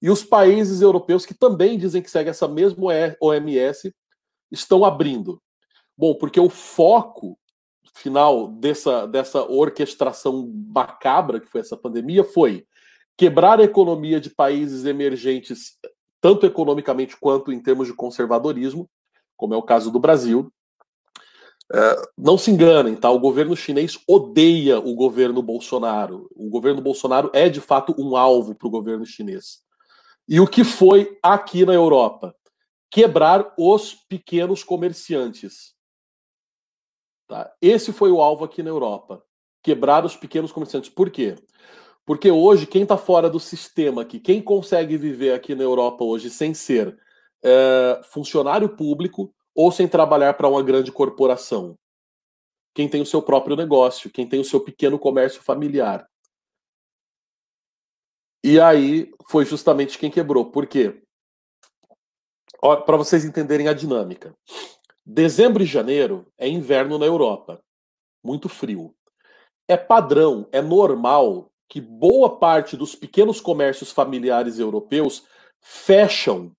[0.02, 2.86] E os países europeus que também dizem que seguem essa mesma
[3.20, 3.94] OMS
[4.50, 5.42] estão abrindo.
[5.98, 7.38] Bom, porque o foco
[7.94, 12.66] final dessa, dessa orquestração macabra que foi essa pandemia foi
[13.16, 15.78] quebrar a economia de países emergentes,
[16.20, 18.90] tanto economicamente quanto em termos de conservadorismo,
[19.38, 20.52] como é o caso do Brasil,
[21.72, 23.10] é, não se enganem, tá?
[23.10, 26.30] O governo chinês odeia o governo Bolsonaro.
[26.36, 29.62] O governo Bolsonaro é de fato um alvo para o governo chinês.
[30.28, 32.36] E o que foi aqui na Europa?
[32.92, 35.74] Quebrar os pequenos comerciantes.
[37.34, 37.52] Tá?
[37.60, 39.26] Esse foi o alvo aqui na Europa.
[39.64, 40.92] Quebrar os pequenos comerciantes.
[40.92, 41.34] Por quê?
[42.06, 46.30] Porque hoje, quem está fora do sistema aqui, quem consegue viver aqui na Europa hoje
[46.30, 46.96] sem ser
[47.44, 51.76] é, funcionário público, ou sem trabalhar para uma grande corporação.
[52.72, 56.08] Quem tem o seu próprio negócio, quem tem o seu pequeno comércio familiar.
[58.44, 60.52] E aí foi justamente quem quebrou.
[60.52, 61.02] Por quê?
[62.62, 64.36] Para vocês entenderem a dinâmica.
[65.06, 67.62] Dezembro e janeiro é inverno na Europa.
[68.24, 68.96] Muito frio.
[69.68, 75.26] É padrão, é normal que boa parte dos pequenos comércios familiares europeus
[75.60, 76.52] fecham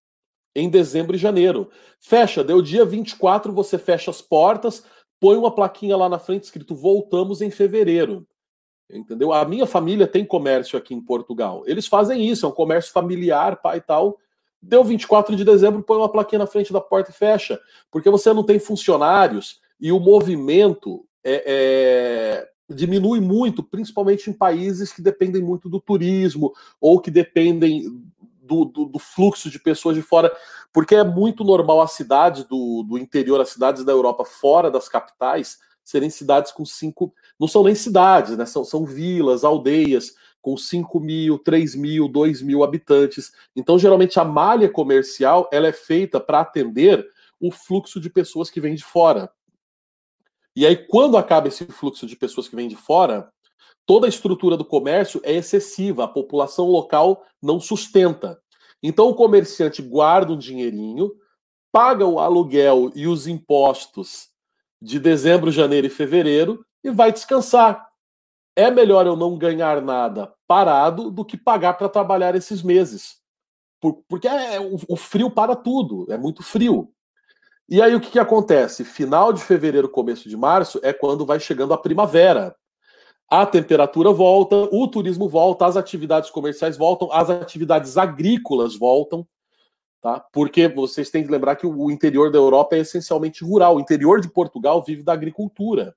[0.54, 1.70] em dezembro e janeiro.
[1.98, 4.84] Fecha, deu dia 24, você fecha as portas,
[5.20, 8.26] põe uma plaquinha lá na frente escrito voltamos em fevereiro.
[8.90, 9.32] Entendeu?
[9.32, 11.62] A minha família tem comércio aqui em Portugal.
[11.66, 14.18] Eles fazem isso, é um comércio familiar, pai e tal.
[14.66, 17.60] Deu 24 de dezembro, põe uma plaquinha na frente da porta e fecha.
[17.90, 24.92] Porque você não tem funcionários e o movimento é, é, diminui muito, principalmente em países
[24.92, 28.02] que dependem muito do turismo ou que dependem
[28.42, 30.34] do, do, do, fluxo de pessoas de fora,
[30.72, 34.88] porque é muito normal as cidades do, do interior, as cidades da Europa fora das
[34.88, 37.12] capitais, serem cidades com cinco.
[37.38, 38.46] Não são nem cidades, né?
[38.46, 43.32] São, são vilas, aldeias com 5 mil, 3 mil, 2 mil habitantes.
[43.56, 47.02] Então, geralmente, a malha comercial ela é feita para atender
[47.40, 49.32] o fluxo de pessoas que vêm de fora.
[50.54, 53.32] E aí, quando acaba esse fluxo de pessoas que vêm de fora,
[53.86, 58.38] toda a estrutura do comércio é excessiva, a população local não sustenta.
[58.82, 61.10] Então o comerciante guarda um dinheirinho,
[61.72, 64.28] paga o aluguel e os impostos
[64.80, 67.93] de dezembro, janeiro e fevereiro e vai descansar.
[68.56, 73.16] É melhor eu não ganhar nada parado do que pagar para trabalhar esses meses.
[74.08, 76.90] porque é, o, frio para tudo, é muito frio.
[77.68, 78.84] E aí o que, que acontece?
[78.84, 82.54] Final de fevereiro, começo de março é quando vai chegando a primavera
[83.28, 89.26] a temperatura volta, o turismo volta, as atividades comerciais voltam, as atividades agrícolas voltam,
[90.00, 90.20] tá?
[90.32, 94.20] Porque vocês têm que lembrar que o interior da Europa é essencialmente rural, o interior
[94.20, 95.96] de Portugal vive da agricultura.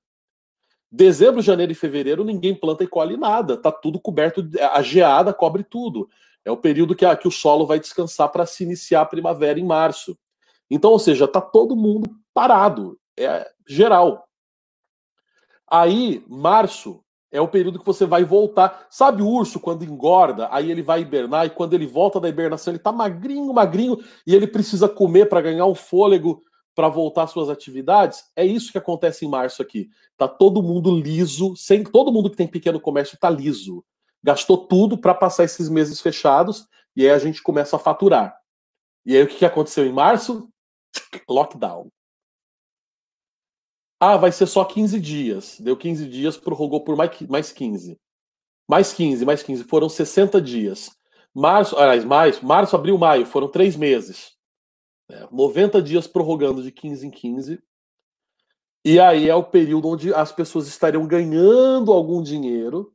[0.90, 5.62] Dezembro, janeiro e fevereiro ninguém planta e colhe nada, tá tudo coberto, a geada cobre
[5.62, 6.08] tudo.
[6.44, 9.60] É o período que, a, que o solo vai descansar para se iniciar a primavera
[9.60, 10.18] em março.
[10.70, 14.26] Então, ou seja, tá todo mundo parado, é geral.
[15.70, 18.86] Aí, março, é o período que você vai voltar.
[18.90, 22.72] Sabe o urso quando engorda, aí ele vai hibernar e quando ele volta da hibernação
[22.72, 26.42] ele tá magrinho, magrinho e ele precisa comer para ganhar um fôlego
[26.78, 28.30] para voltar às suas atividades?
[28.36, 29.90] É isso que acontece em março aqui.
[30.16, 33.84] Tá todo mundo liso, sem todo mundo que tem pequeno comércio tá liso.
[34.22, 38.38] Gastou tudo para passar esses meses fechados e aí a gente começa a faturar.
[39.04, 40.48] E aí o que aconteceu em março?
[41.28, 41.88] Lockdown.
[43.98, 45.58] Ah, vai ser só 15 dias.
[45.58, 47.98] Deu 15 dias, prorrogou por mais 15.
[48.70, 49.64] Mais 15, mais 15.
[49.64, 50.96] Foram 60 dias.
[51.34, 54.37] Março, aliás, mais, março, abril, maio, foram três meses.
[55.10, 57.62] É, 90 dias prorrogando de 15 em 15.
[58.84, 62.94] E aí é o período onde as pessoas estariam ganhando algum dinheiro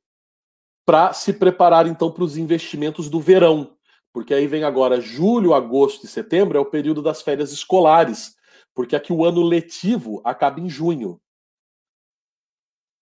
[0.85, 3.75] para se preparar então para os investimentos do verão.
[4.11, 8.35] Porque aí vem agora julho, agosto e setembro, é o período das férias escolares
[8.73, 11.19] porque aqui o ano letivo acaba em junho.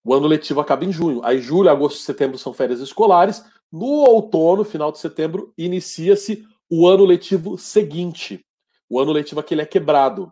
[0.03, 1.23] O ano letivo acaba em junho.
[1.23, 3.43] Aí julho, agosto e setembro são férias escolares.
[3.71, 8.43] No outono, final de setembro, inicia-se o ano letivo seguinte.
[8.91, 10.29] O ano letivo aqui ele é quebrado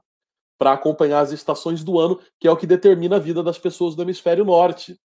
[0.58, 3.96] para acompanhar as estações do ano, que é o que determina a vida das pessoas
[3.96, 5.00] do hemisfério norte.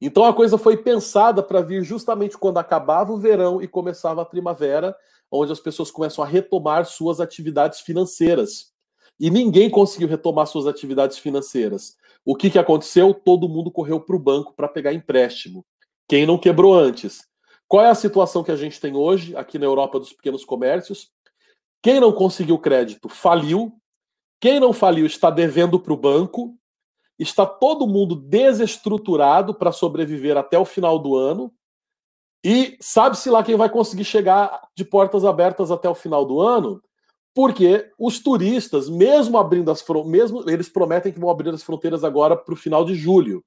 [0.00, 4.24] Então a coisa foi pensada para vir justamente quando acabava o verão e começava a
[4.24, 4.96] primavera,
[5.30, 8.72] onde as pessoas começam a retomar suas atividades financeiras.
[9.20, 11.98] E ninguém conseguiu retomar suas atividades financeiras.
[12.24, 13.12] O que, que aconteceu?
[13.12, 15.66] Todo mundo correu para o banco para pegar empréstimo.
[16.08, 17.28] Quem não quebrou antes?
[17.68, 21.12] Qual é a situação que a gente tem hoje aqui na Europa dos pequenos comércios?
[21.84, 23.78] Quem não conseguiu crédito faliu.
[24.40, 26.56] Quem não faliu está devendo para o banco
[27.18, 31.52] está todo mundo desestruturado para sobreviver até o final do ano.
[32.42, 36.82] E sabe-se lá quem vai conseguir chegar de portas abertas até o final do ano?
[37.34, 42.34] Porque os turistas, mesmo abrindo as mesmo eles prometem que vão abrir as fronteiras agora
[42.34, 43.44] para o final de julho.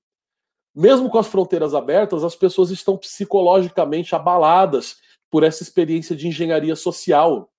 [0.75, 4.97] Mesmo com as fronteiras abertas, as pessoas estão psicologicamente abaladas
[5.27, 7.49] por essa experiência de engenharia social.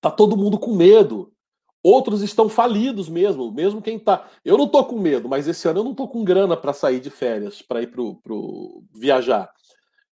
[0.00, 1.32] Tá todo mundo com medo.
[1.82, 4.28] Outros estão falidos mesmo, mesmo quem tá.
[4.44, 6.98] Eu não tô com medo, mas esse ano eu não tô com grana para sair
[6.98, 9.48] de férias, para ir pro, pro viajar.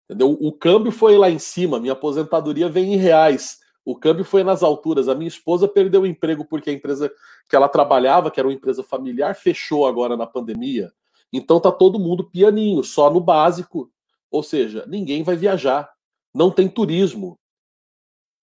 [0.05, 0.37] Entendeu?
[0.41, 3.59] O câmbio foi lá em cima, minha aposentadoria vem em reais.
[3.85, 5.09] O câmbio foi nas alturas.
[5.09, 7.11] A minha esposa perdeu o emprego porque a empresa
[7.49, 10.93] que ela trabalhava, que era uma empresa familiar, fechou agora na pandemia.
[11.33, 13.91] Então tá todo mundo pianinho, só no básico.
[14.31, 15.91] Ou seja, ninguém vai viajar.
[16.33, 17.39] Não tem turismo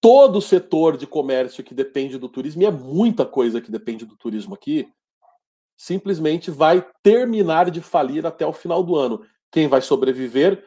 [0.02, 4.04] todo o setor de comércio que depende do turismo, e é muita coisa que depende
[4.04, 4.90] do turismo aqui,
[5.78, 9.22] simplesmente vai terminar de falir até o final do ano.
[9.52, 10.66] Quem vai sobreviver?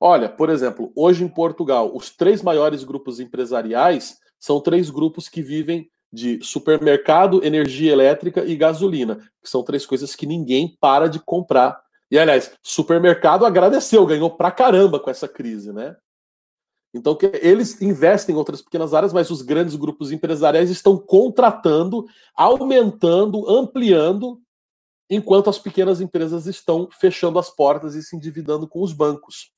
[0.00, 5.42] Olha, por exemplo, hoje em Portugal, os três maiores grupos empresariais são três grupos que
[5.42, 11.20] vivem de supermercado, energia elétrica e gasolina, que são três coisas que ninguém para de
[11.20, 11.80] comprar.
[12.10, 15.96] E aliás, supermercado agradeceu, ganhou pra caramba com essa crise, né?
[16.94, 23.48] Então, eles investem em outras pequenas áreas, mas os grandes grupos empresariais estão contratando, aumentando,
[23.48, 24.38] ampliando,
[25.08, 29.50] enquanto as pequenas empresas estão fechando as portas e se endividando com os bancos.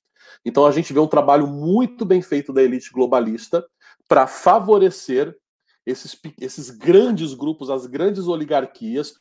[0.45, 3.67] Então, a gente vê um trabalho muito bem feito da elite globalista
[4.09, 5.37] para favorecer
[5.85, 9.15] esses, esses grandes grupos, as grandes oligarquias,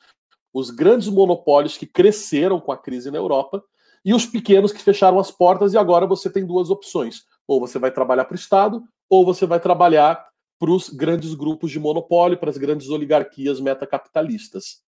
[0.54, 3.64] os grandes monopólios que cresceram com a crise na Europa
[4.06, 7.80] e os pequenos que fecharam as portas, e agora você tem duas opções ou você
[7.80, 10.28] vai trabalhar para o Estado, ou você vai trabalhar
[10.60, 14.82] para os grandes grupos de monopólio, para as grandes oligarquias metacapitalistas.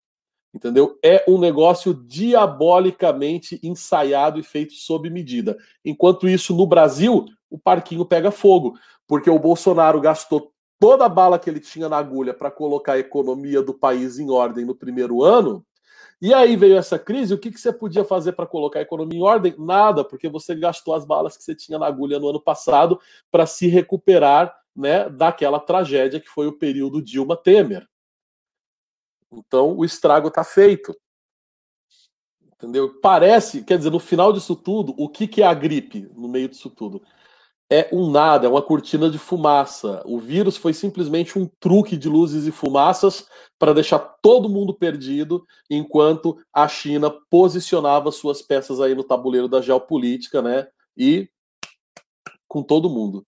[0.54, 1.00] Entendeu?
[1.04, 5.58] É um negócio diabolicamente ensaiado e feito sob medida.
[5.84, 11.40] Enquanto isso, no Brasil, o parquinho pega fogo, porque o Bolsonaro gastou toda a bala
[11.40, 15.24] que ele tinha na agulha para colocar a economia do país em ordem no primeiro
[15.24, 15.66] ano,
[16.26, 19.20] e aí veio essa crise, o que, que você podia fazer para colocar a economia
[19.20, 19.54] em ordem?
[19.60, 22.98] Nada, porque você gastou as balas que você tinha na agulha no ano passado
[23.30, 27.86] para se recuperar né, daquela tragédia que foi o período Dilma Temer.
[29.30, 30.98] Então o estrago está feito.
[32.54, 33.02] Entendeu?
[33.02, 36.48] Parece, quer dizer, no final disso tudo, o que, que é a gripe no meio
[36.48, 37.04] disso tudo?
[37.72, 40.04] É um nada, é uma cortina de fumaça.
[40.06, 45.44] O vírus foi simplesmente um truque de luzes e fumaças para deixar todo mundo perdido,
[45.70, 50.68] enquanto a China posicionava suas peças aí no tabuleiro da geopolítica, né?
[50.96, 51.30] E
[52.48, 53.26] com todo mundo.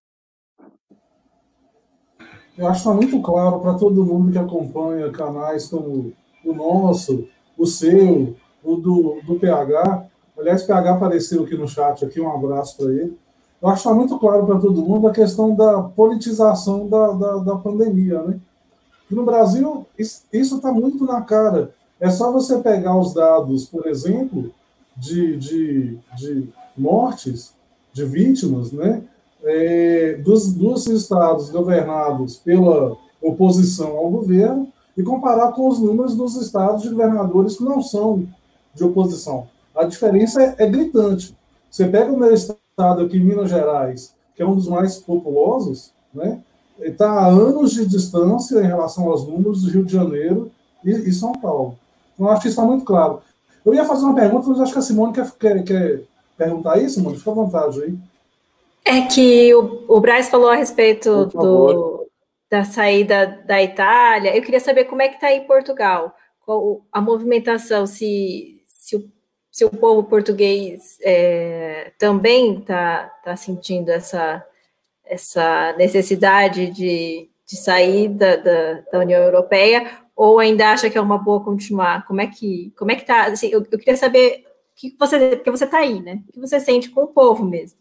[2.58, 7.28] Eu acho que está muito claro para todo mundo que acompanha canais como o nosso,
[7.58, 10.08] o seu, o do, do PH.
[10.38, 13.24] Aliás, PH apareceu aqui no chat, aqui um abraço para ele
[13.65, 17.38] eu acho que está muito claro para todo mundo a questão da politização da, da,
[17.38, 18.39] da pandemia, né?
[19.10, 21.73] no Brasil, isso está muito na cara.
[21.99, 24.51] É só você pegar os dados, por exemplo,
[24.95, 27.54] de, de, de mortes,
[27.91, 29.01] de vítimas, né?
[29.43, 36.36] É, dos, dos estados governados pela oposição ao governo e comparar com os números dos
[36.36, 38.28] estados de governadores que não são
[38.75, 39.47] de oposição.
[39.75, 41.36] A diferença é, é gritante.
[41.69, 45.93] Você pega o meu estado estado aqui, Minas Gerais, que é um dos mais populosos,
[46.13, 46.41] né,
[46.79, 50.52] está a anos de distância em relação aos números do Rio de Janeiro
[50.83, 51.77] e, e São Paulo.
[52.13, 53.21] Então, acho que isso está muito claro.
[53.65, 56.04] Eu ia fazer uma pergunta, mas acho que a Simone quer, quer, quer
[56.37, 57.17] perguntar aí, Simone?
[57.17, 57.97] Fica à vontade aí.
[58.83, 62.08] É que o, o Braz falou a respeito do,
[62.52, 64.35] da saída da Itália.
[64.35, 66.13] Eu queria saber como é que está em Portugal.
[66.45, 69.10] Qual a movimentação, se, se o
[69.56, 74.45] se o povo português é, também está tá sentindo essa,
[75.06, 81.01] essa necessidade de, de sair da, da, da, União Europeia, ou ainda acha que é
[81.01, 82.06] uma boa continuar?
[82.06, 83.27] Como é que como é que tá?
[83.27, 84.45] Assim, eu, eu, queria saber
[84.75, 86.21] que você porque você está aí, né?
[86.27, 87.79] O que você sente com o povo mesmo?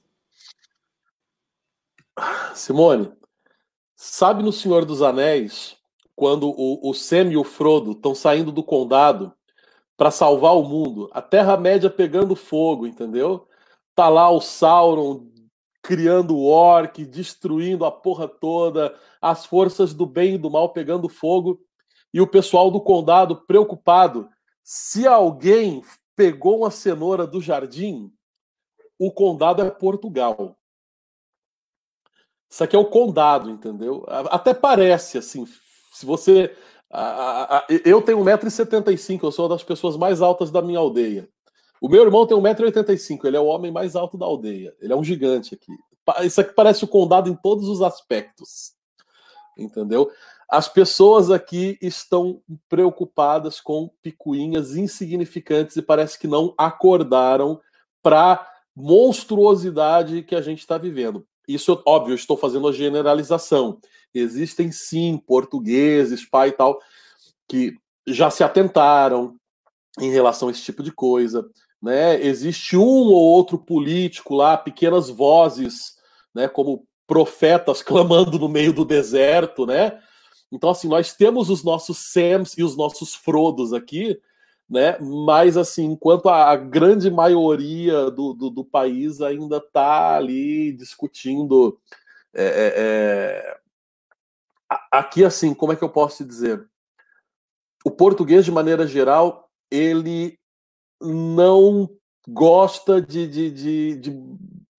[2.55, 3.13] Simone,
[3.97, 5.77] sabe no Senhor dos Anéis
[6.15, 9.35] quando o, o Sam e o Frodo estão saindo do condado
[9.97, 11.11] para salvar o mundo.
[11.13, 13.49] A Terra-média pegando fogo, entendeu?
[13.95, 15.27] Tá lá o Sauron
[15.83, 21.11] criando o orc, destruindo a porra toda, as forças do bem e do mal pegando
[21.11, 21.61] fogo,
[22.13, 24.29] e o pessoal do condado preocupado.
[24.63, 25.83] Se alguém
[26.17, 28.11] pegou uma cenoura do jardim,
[28.99, 30.57] o condado é Portugal.
[32.49, 34.05] Isso aqui é o condado, entendeu?
[34.09, 35.45] Até parece assim.
[35.93, 36.57] Se você.
[37.85, 41.29] Eu tenho 1,75m, eu sou uma das pessoas mais altas da minha aldeia.
[41.81, 44.75] O meu irmão tem 1,85m, ele é o homem mais alto da aldeia.
[44.81, 45.73] Ele é um gigante aqui.
[46.25, 48.73] Isso aqui parece o condado em todos os aspectos.
[49.59, 50.11] Entendeu?
[50.49, 57.61] As pessoas aqui estão preocupadas com picuinhas insignificantes e parece que não acordaram
[58.03, 61.27] para monstruosidade que a gente está vivendo.
[61.47, 63.79] Isso, óbvio, estou fazendo a generalização.
[64.15, 66.79] Existem sim portugueses, pai e tal,
[67.49, 67.77] que
[68.07, 69.37] já se atentaram
[70.01, 71.49] em relação a esse tipo de coisa
[71.85, 72.19] né?
[72.25, 75.97] Existe um ou outro político lá, pequenas vozes,
[76.35, 76.49] né?
[76.49, 80.01] Como profetas clamando no meio do deserto, né?
[80.51, 84.19] Então, assim, nós temos os nossos Sams e os nossos Frodos aqui,
[84.69, 84.99] né?
[84.99, 91.79] Mas, assim, enquanto a grande maioria do, do, do país ainda está ali discutindo.
[92.35, 93.59] É, é, é...
[94.91, 96.67] Aqui, assim, como é que eu posso te dizer?
[97.85, 100.39] O português, de maneira geral, ele
[101.01, 101.89] não
[102.27, 104.23] gosta de, de, de, de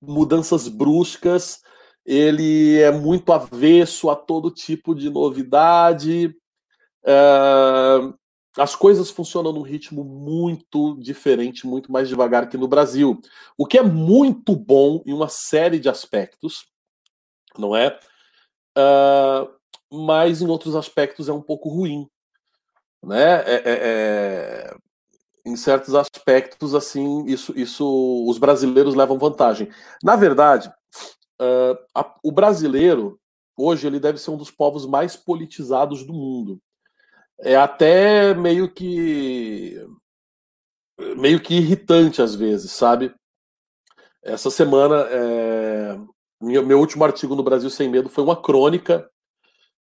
[0.01, 1.61] mudanças bruscas,
[2.05, 6.35] ele é muito avesso a todo tipo de novidade.
[7.03, 8.13] Uh,
[8.57, 13.19] as coisas funcionam num ritmo muito diferente, muito mais devagar que no Brasil.
[13.57, 16.65] O que é muito bom em uma série de aspectos,
[17.57, 17.99] não é?
[18.77, 19.53] Uh,
[19.91, 22.09] mas em outros aspectos é um pouco ruim.
[23.03, 23.41] Né?
[23.43, 24.77] É, é, é
[25.45, 29.69] em certos aspectos, assim, isso, isso os brasileiros levam vantagem.
[30.03, 30.69] Na verdade,
[31.39, 33.19] uh, a, o brasileiro,
[33.55, 36.59] hoje, ele deve ser um dos povos mais politizados do mundo.
[37.39, 39.75] É até meio que.
[41.17, 43.13] meio que irritante às vezes, sabe?
[44.23, 45.97] Essa semana, é,
[46.41, 49.09] meu, meu último artigo no Brasil Sem Medo foi uma crônica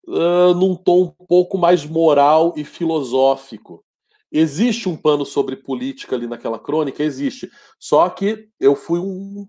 [0.07, 3.84] uh, num tom um pouco mais moral e filosófico
[4.30, 7.03] Existe um pano sobre política ali naquela crônica?
[7.03, 7.51] Existe.
[7.78, 9.46] Só que eu fui um,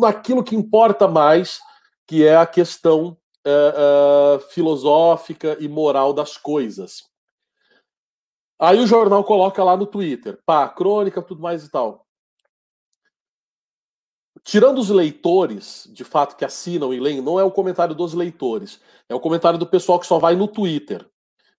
[0.00, 1.60] naquilo que importa mais,
[2.06, 3.16] que é a questão
[3.46, 7.04] uh, filosófica e moral das coisas.
[8.58, 12.06] Aí o jornal coloca lá no Twitter, pá, crônica, tudo mais e tal.
[14.42, 18.80] Tirando os leitores, de fato, que assinam e leem, não é o comentário dos leitores,
[19.08, 21.08] é o comentário do pessoal que só vai no Twitter.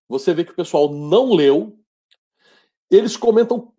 [0.08, 1.78] Você vê que o pessoal não leu,
[2.88, 3.72] eles comentam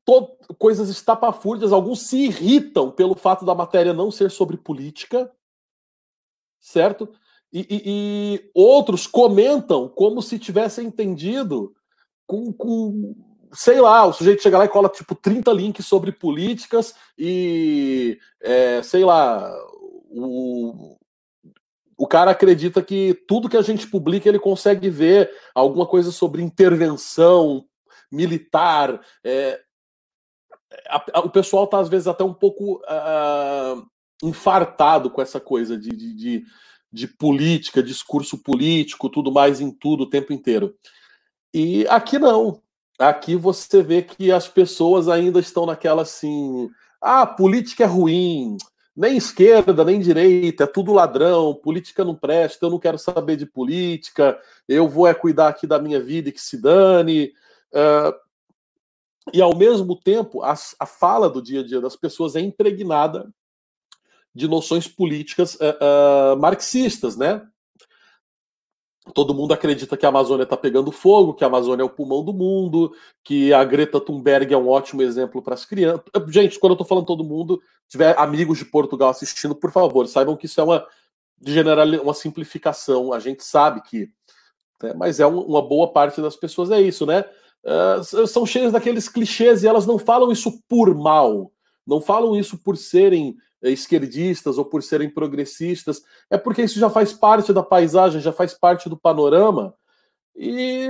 [0.57, 5.31] coisas estapafúrdias, alguns se irritam pelo fato da matéria não ser sobre política,
[6.59, 7.09] certo?
[7.51, 11.73] E, e, e outros comentam como se tivessem entendido
[12.25, 13.15] com, com,
[13.53, 18.83] sei lá, o sujeito chega lá e cola tipo 30 links sobre políticas e, é,
[18.83, 19.49] sei lá,
[20.09, 20.97] o,
[21.97, 26.43] o cara acredita que tudo que a gente publica ele consegue ver alguma coisa sobre
[26.43, 27.65] intervenção
[28.11, 29.01] militar.
[29.23, 29.59] É,
[30.89, 33.85] a, a, o pessoal está, às vezes, até um pouco uh,
[34.23, 36.43] infartado com essa coisa de, de, de,
[36.91, 40.75] de, política, discurso político, tudo mais em tudo o tempo inteiro.
[41.53, 42.61] E aqui não.
[42.99, 46.69] Aqui você vê que as pessoas ainda estão naquela assim.
[47.01, 48.57] Ah, política é ruim,
[48.95, 53.45] nem esquerda, nem direita, é tudo ladrão, política não presta, eu não quero saber de
[53.45, 57.31] política, eu vou é cuidar aqui da minha vida e que se dane.
[57.71, 58.27] Uh,
[59.31, 63.31] e ao mesmo tempo, a, a, fala do dia a dia das pessoas é impregnada
[64.37, 67.41] de noções políticas uh, uh, marxistas, né?
[69.13, 72.23] Todo mundo acredita que a Amazônia está pegando fogo, que a Amazônia é o pulmão
[72.23, 76.03] do mundo, que a Greta Thunberg é um ótimo exemplo para as crianças.
[76.27, 80.35] Gente, quando eu estou falando todo mundo, tiver amigos de Portugal assistindo, por favor, saibam
[80.35, 80.85] que isso é uma
[81.43, 83.13] general, uma simplificação.
[83.13, 84.09] A gente sabe que,
[84.83, 87.23] né, mas é um, uma boa parte das pessoas é isso, né?
[87.63, 91.51] uh, são cheias daqueles clichês e elas não falam isso por mal,
[91.85, 96.89] não falam isso por serem eh, esquerdistas ou por serem progressistas, é porque isso já
[96.89, 99.73] faz parte da paisagem, já faz parte do panorama
[100.35, 100.89] e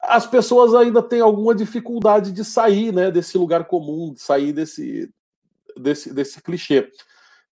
[0.00, 5.12] as pessoas ainda têm alguma dificuldade de sair né, desse lugar comum, de sair desse,
[5.76, 6.90] desse, desse clichê.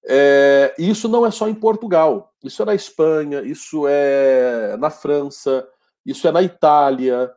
[0.05, 5.67] É, isso não é só em Portugal, isso é na Espanha, isso é na França,
[6.07, 7.31] isso é na Itália,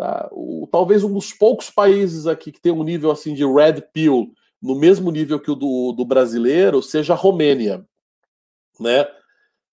[0.00, 0.30] Tá?
[0.32, 4.32] O, talvez um dos poucos países aqui que tem um nível assim de red pill
[4.60, 7.84] no mesmo nível que o do, do brasileiro seja a Romênia.
[8.78, 9.06] Né?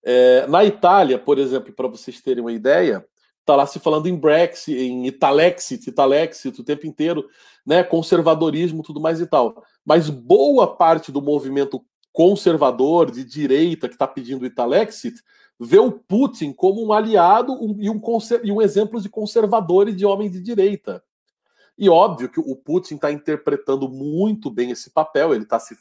[0.04, 3.06] É, na Itália, por exemplo, para vocês terem uma ideia,
[3.40, 7.28] está lá se falando em Brexit, em Italexit, Italexit o tempo inteiro,
[7.66, 7.82] né?
[7.82, 9.62] conservadorismo, tudo mais e tal.
[9.84, 15.22] Mas boa parte do movimento conservador de direita que está pedindo Italexit
[15.60, 18.00] vê o Putin como um aliado e, um,
[18.42, 21.02] e um exemplo de conservador e de homem de direita.
[21.78, 25.76] E óbvio que o Putin está interpretando muito bem esse papel, ele está se,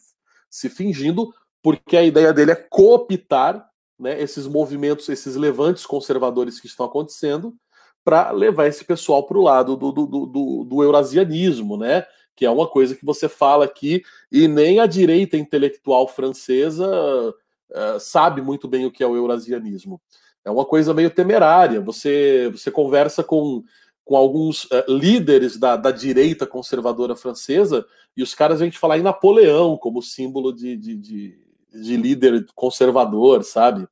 [0.50, 3.68] se fingindo, porque a ideia dele é cooptar
[4.00, 7.56] né, esses movimentos, esses levantes conservadores que estão acontecendo,
[8.04, 12.06] para levar esse pessoal para o lado do, do, do, do, eurasianismo, né?
[12.36, 18.00] Que é uma coisa que você fala aqui, e nem a direita intelectual francesa uh,
[18.00, 20.00] sabe muito bem o que é o eurasianismo.
[20.46, 21.82] É uma coisa meio temerária.
[21.82, 23.64] Você, você conversa com
[24.08, 27.86] com alguns uh, líderes da, da, direita conservadora francesa,
[28.16, 31.38] e os caras vêm te falar em Napoleão como símbolo de, de, de,
[31.70, 33.86] de líder conservador, sabe?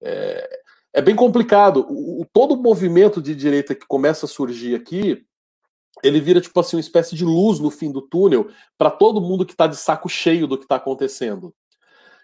[0.00, 0.60] É,
[0.94, 1.86] é bem complicado.
[1.90, 5.22] O, o, todo movimento de direita que começa a surgir aqui,
[6.02, 9.44] ele vira tipo assim uma espécie de luz no fim do túnel para todo mundo
[9.44, 11.54] que está de saco cheio do que está acontecendo.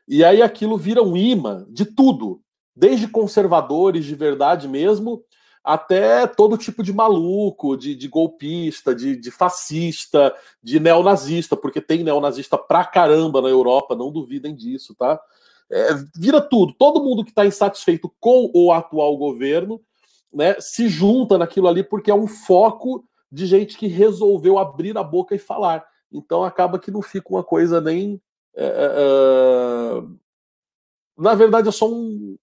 [0.09, 2.41] E aí aquilo vira um imã de tudo,
[2.75, 5.23] desde conservadores de verdade mesmo,
[5.63, 12.03] até todo tipo de maluco, de, de golpista, de, de, fascista, de neonazista, porque tem
[12.03, 15.21] neonazista pra caramba na Europa, não duvidem disso, tá?
[15.71, 16.73] É, vira tudo.
[16.73, 19.81] Todo mundo que está insatisfeito com o atual governo
[20.33, 25.03] né, se junta naquilo ali porque é um foco de gente que resolveu abrir a
[25.03, 25.87] boca e falar.
[26.11, 28.21] Então acaba que não fica uma coisa nem.
[28.55, 30.03] É, é, é
[31.17, 32.37] na verdade, é só um,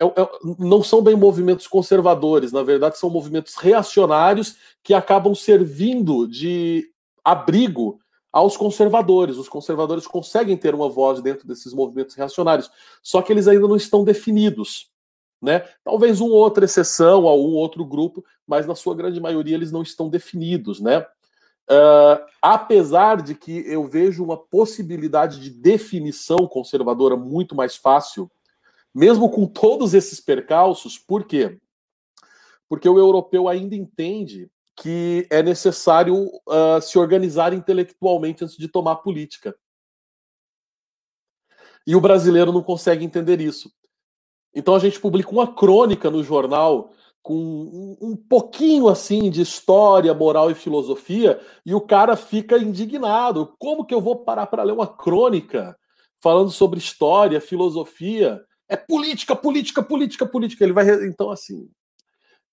[0.00, 0.28] é, é,
[0.58, 6.88] não são bem movimentos conservadores, na verdade, são movimentos reacionários que acabam servindo de
[7.24, 7.98] abrigo
[8.32, 9.36] aos conservadores.
[9.36, 12.70] Os conservadores conseguem ter uma voz dentro desses movimentos reacionários,
[13.02, 14.88] só que eles ainda não estão definidos.
[15.42, 15.64] Né?
[15.84, 19.82] Talvez uma outra exceção a um outro grupo, mas na sua grande maioria eles não
[19.82, 20.80] estão definidos.
[20.80, 21.00] Né?
[21.00, 28.30] Uh, apesar de que eu vejo uma possibilidade de definição conservadora muito mais fácil
[28.98, 31.60] mesmo com todos esses percalços, por quê?
[32.68, 38.96] Porque o europeu ainda entende que é necessário uh, se organizar intelectualmente antes de tomar
[38.96, 39.54] política.
[41.86, 43.72] E o brasileiro não consegue entender isso.
[44.52, 46.90] Então a gente publica uma crônica no jornal
[47.22, 53.54] com um, um pouquinho assim de história, moral e filosofia, e o cara fica indignado.
[53.58, 55.78] Como que eu vou parar para ler uma crônica
[56.20, 60.64] falando sobre história, filosofia, é política, política, política, política.
[60.64, 60.88] Ele vai.
[61.06, 61.68] Então, assim.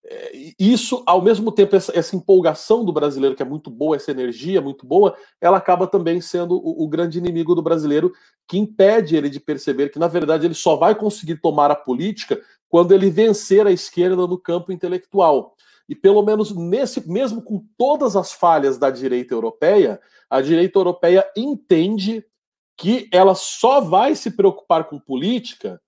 [0.07, 4.11] É, isso, ao mesmo tempo, essa, essa, empolgação do brasileiro, que é muito boa, essa
[4.11, 8.13] energia muito boa, ela acaba também sendo o, o, grande inimigo do brasileiro,
[8.47, 12.39] que impede ele de perceber que, na verdade, ele só vai conseguir tomar a política
[12.69, 15.55] quando ele vencer a esquerda no campo intelectual.
[15.89, 19.99] E pelo menos nesse, mesmo com todas as falhas da direita europeia,
[20.29, 22.23] a direita europeia entende
[22.77, 25.81] que ela só vai se preocupar com política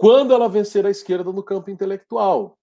[0.00, 2.56] quando ela vencer a esquerda no campo intelectual.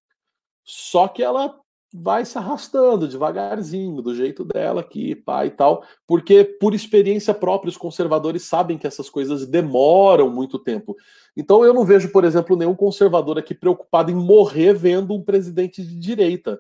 [0.64, 1.56] Só que ela
[1.94, 7.70] vai se arrastando devagarzinho, do jeito dela aqui, pá e tal, porque por experiência própria
[7.70, 10.96] os conservadores sabem que essas coisas demoram muito tempo.
[11.36, 15.84] Então eu não vejo, por exemplo, nenhum conservador aqui preocupado em morrer vendo um presidente
[15.84, 16.60] de direita,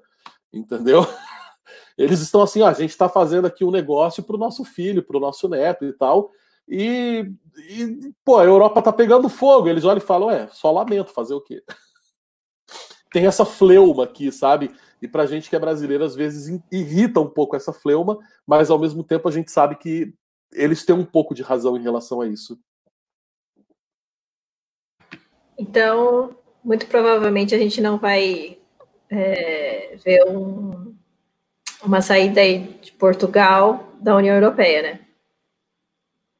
[0.53, 1.01] entendeu?
[1.97, 5.01] Eles estão assim, ah, a gente está fazendo aqui um negócio para o nosso filho,
[5.01, 6.29] para o nosso neto e tal,
[6.67, 7.31] e,
[7.69, 9.69] e, pô, a Europa tá pegando fogo.
[9.69, 11.63] Eles olham e falam: é, só lamento fazer o quê?
[13.11, 14.71] Tem essa fleuma aqui, sabe?
[15.01, 18.79] E pra gente que é brasileiro, às vezes irrita um pouco essa fleuma, mas ao
[18.79, 20.13] mesmo tempo a gente sabe que
[20.51, 22.59] eles têm um pouco de razão em relação a isso.
[25.57, 28.57] Então, muito provavelmente a gente não vai
[29.09, 30.95] é, ver um,
[31.83, 32.41] uma saída
[32.81, 35.06] de Portugal da União Europeia, né?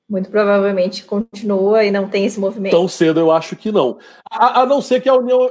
[0.10, 2.72] Muito provavelmente continua e não tem esse movimento.
[2.72, 3.98] Tão cedo eu acho que não.
[4.32, 5.50] A, a não ser que a União,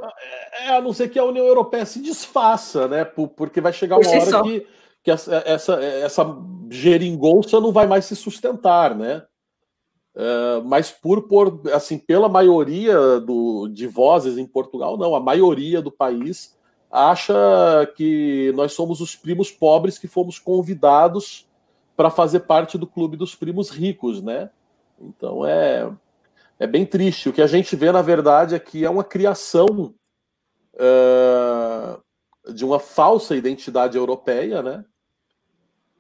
[0.64, 3.04] é, a não ser que a União Europeia se desfaça, né?
[3.04, 4.42] porque vai chegar uma hora só.
[4.42, 4.66] que,
[5.04, 6.36] que essa, essa, essa
[6.70, 9.22] geringonça não vai mais se sustentar, né?
[10.14, 15.82] Uh, mas por, por assim pela maioria do, de vozes em Portugal não a maioria
[15.82, 16.56] do país
[16.90, 17.34] acha
[17.94, 21.45] que nós somos os primos pobres que fomos convidados
[21.96, 24.50] para fazer parte do clube dos primos ricos, né?
[25.00, 25.90] Então é,
[26.58, 27.28] é bem triste.
[27.28, 29.94] O que a gente vê, na verdade, aqui é uma criação
[30.74, 34.84] uh, de uma falsa identidade europeia, né?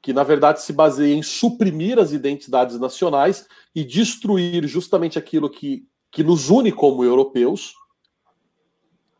[0.06, 3.44] que na verdade se baseia em suprimir as identidades nacionais
[3.74, 7.74] e destruir justamente aquilo que, que nos une como europeus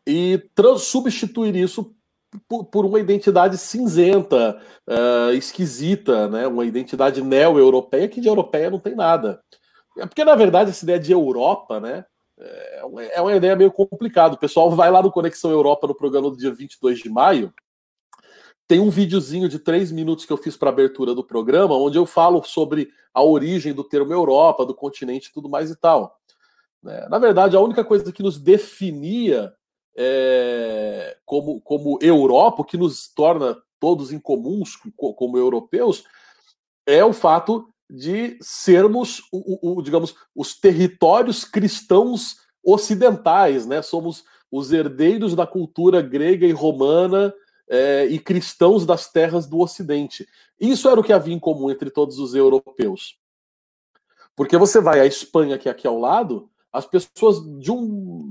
[0.07, 0.41] e
[0.79, 1.93] substituir isso
[2.47, 6.47] por, por, uma identidade cinzenta, uh, esquisita, né?
[6.47, 9.41] uma identidade neo-europeia que de europeia não tem nada.
[9.97, 12.05] É porque, na verdade, essa ideia de Europa né,
[12.39, 14.35] é, uma, é uma ideia meio complicada.
[14.35, 17.53] O pessoal vai lá no Conexão Europa no programa do dia 22 de maio
[18.67, 22.05] tem um videozinho de três minutos que eu fiz para abertura do programa, onde eu
[22.05, 26.19] falo sobre a origem do termo Europa, do continente e tudo mais e tal.
[26.83, 27.07] Né?
[27.09, 29.53] Na verdade, a única coisa que nos definia
[29.97, 36.03] é, como, como Europa, o que nos torna todos incomuns como europeus,
[36.85, 43.81] é o fato de sermos, o, o, digamos, os territórios cristãos ocidentais, né?
[43.81, 47.33] Somos os herdeiros da cultura grega e romana
[47.69, 50.27] é, e cristãos das terras do Ocidente.
[50.59, 53.17] Isso era o que havia em comum entre todos os europeus.
[54.35, 58.26] Porque você vai à Espanha, que é aqui ao lado, as pessoas de um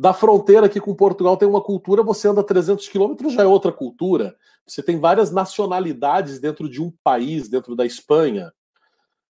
[0.00, 3.70] da fronteira aqui com Portugal tem uma cultura, você anda 300 quilômetros, já é outra
[3.70, 4.34] cultura.
[4.66, 8.50] Você tem várias nacionalidades dentro de um país, dentro da Espanha.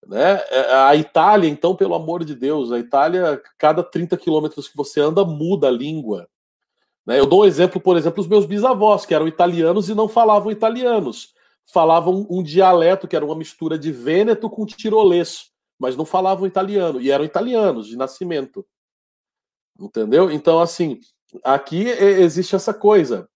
[0.08, 0.42] Né?
[0.50, 5.02] É, a Itália, então, pelo amor de Deus, a Itália, cada 30 quilômetros que você
[5.02, 6.30] anda, muda a língua.
[7.06, 7.20] Né?
[7.20, 10.50] Eu dou um exemplo, por exemplo, os meus bisavós, que eram italianos e não falavam
[10.50, 11.34] italianos.
[11.66, 17.02] Falavam um dialeto que era uma mistura de vêneto com tirolês, mas não falavam italiano,
[17.02, 18.66] e eram italianos de nascimento.
[19.80, 20.32] Entendeu?
[20.32, 21.00] Então, assim,
[21.44, 23.28] aqui existe essa coisa.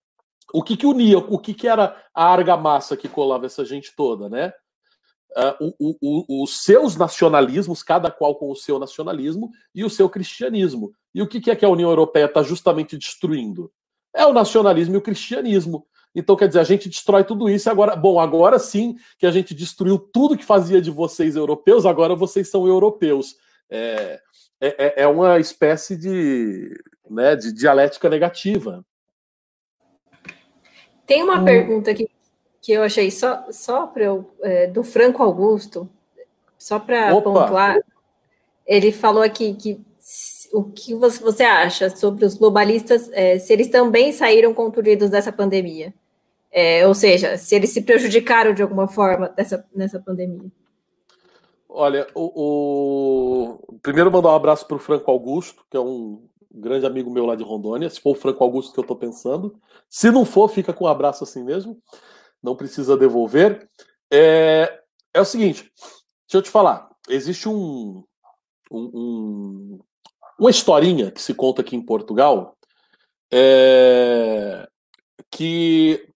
[0.54, 4.30] O que, que unia, o que, que era a argamassa que colava essa gente toda,
[4.30, 4.54] né?
[5.36, 10.10] Uh, o, o, os seus nacionalismos, cada qual com o seu nacionalismo, e o seu
[10.10, 10.94] cristianismo.
[11.14, 13.72] E o que é que a União Europeia está justamente destruindo?
[14.16, 15.86] É o nacionalismo e o cristianismo.
[16.16, 17.96] Então, quer dizer, a gente destrói tudo isso agora.
[17.96, 22.50] Bom, agora sim que a gente destruiu tudo que fazia de vocês europeus, agora vocês
[22.50, 23.36] são europeus.
[23.70, 24.20] É,
[24.60, 26.76] é, é, é uma espécie de,
[27.10, 28.86] né, de dialética negativa.
[31.06, 31.46] Tem uma hum.
[31.46, 32.10] pergunta aqui
[32.62, 35.90] que eu achei só, só para eu, é, do Franco Augusto,
[36.58, 37.78] só para pontuar.
[38.66, 39.80] Ele falou aqui que
[40.52, 45.94] o que você acha sobre os globalistas, é, se eles também saíram contundidos dessa pandemia?
[46.52, 50.50] É, ou seja, se eles se prejudicaram de alguma forma dessa, nessa pandemia?
[51.70, 53.80] Olha, o, o...
[53.82, 57.36] primeiro mandar um abraço para o Franco Augusto, que é um grande amigo meu lá
[57.36, 57.90] de Rondônia.
[57.90, 59.60] Se for o Franco Augusto que eu estou pensando,
[59.90, 61.82] se não for, fica com um abraço assim mesmo.
[62.42, 63.70] Não precisa devolver.
[64.12, 64.82] É,
[65.14, 65.72] é o seguinte,
[66.26, 66.90] deixa eu te falar.
[67.10, 68.04] Existe um,
[68.72, 69.80] um, um
[70.40, 72.56] uma historinha que se conta aqui em Portugal
[73.32, 74.68] é,
[75.32, 76.08] que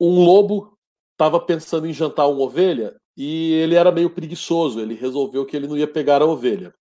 [0.00, 0.78] um lobo
[1.12, 5.66] estava pensando em jantar uma ovelha e ele era meio preguiçoso, ele resolveu que ele
[5.66, 6.74] não ia pegar a ovelha.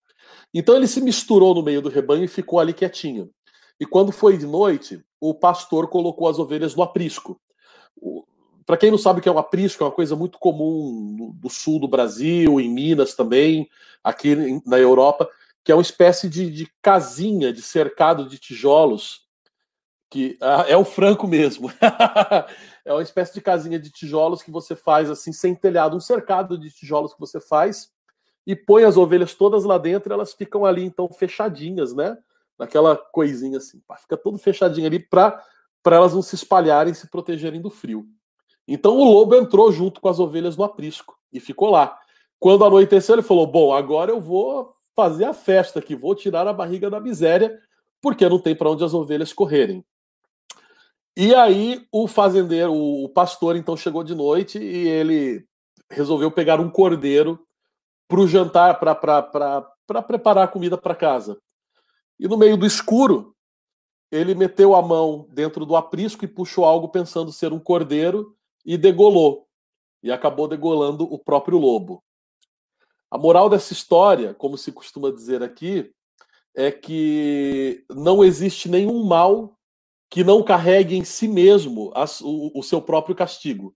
[0.53, 3.29] Então ele se misturou no meio do rebanho e ficou ali quietinho.
[3.79, 7.39] E quando foi de noite, o pastor colocou as ovelhas no aprisco.
[8.65, 11.49] Para quem não sabe o que é um aprisco, é uma coisa muito comum do
[11.49, 13.67] sul do Brasil, em Minas também,
[14.03, 15.29] aqui na Europa,
[15.63, 19.21] que é uma espécie de, de casinha, de cercado de tijolos,
[20.11, 21.71] que ah, é o franco mesmo.
[22.83, 26.57] é uma espécie de casinha de tijolos que você faz assim, sem telhado, um cercado
[26.57, 27.89] de tijolos que você faz
[28.45, 32.17] e põe as ovelhas todas lá dentro, elas ficam ali então fechadinhas, né?
[32.59, 35.41] Naquela coisinha assim, fica tudo fechadinho ali para
[35.81, 38.05] para elas não se espalharem, se protegerem do frio.
[38.67, 41.97] Então o lobo entrou junto com as ovelhas no aprisco e ficou lá.
[42.37, 46.53] Quando anoiteceu, ele falou: Bom, agora eu vou fazer a festa aqui, vou tirar a
[46.53, 47.57] barriga da miséria,
[48.01, 49.83] porque não tem para onde as ovelhas correrem.
[51.15, 55.45] E aí o fazendeiro, o pastor, então chegou de noite e ele
[55.89, 57.43] resolveu pegar um cordeiro
[58.07, 61.37] para o jantar, para preparar a comida para casa.
[62.19, 63.35] E no meio do escuro,
[64.11, 68.35] ele meteu a mão dentro do aprisco e puxou algo pensando ser um cordeiro
[68.65, 69.47] e degolou.
[70.03, 72.03] E acabou degolando o próprio lobo.
[73.09, 75.93] A moral dessa história, como se costuma dizer aqui,
[76.55, 79.57] é que não existe nenhum mal
[80.11, 83.73] que não carregue em si mesmo o, o, seu próprio castigo.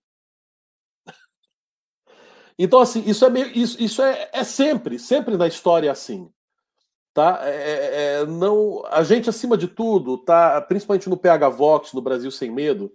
[2.58, 6.30] Então, assim, isso é meio, isso, isso é, é sempre, sempre na história é assim.
[7.14, 7.40] Tá?
[7.42, 12.02] É, é, é, não, a gente, acima de tudo, tá, principalmente no PH Vox, no
[12.02, 12.92] Brasil Sem Medo,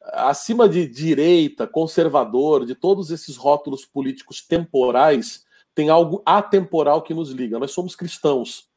[0.00, 7.30] acima de direita, conservador, de todos esses rótulos políticos temporais, tem algo atemporal que nos
[7.30, 7.58] liga.
[7.58, 8.68] Nós somos cristãos.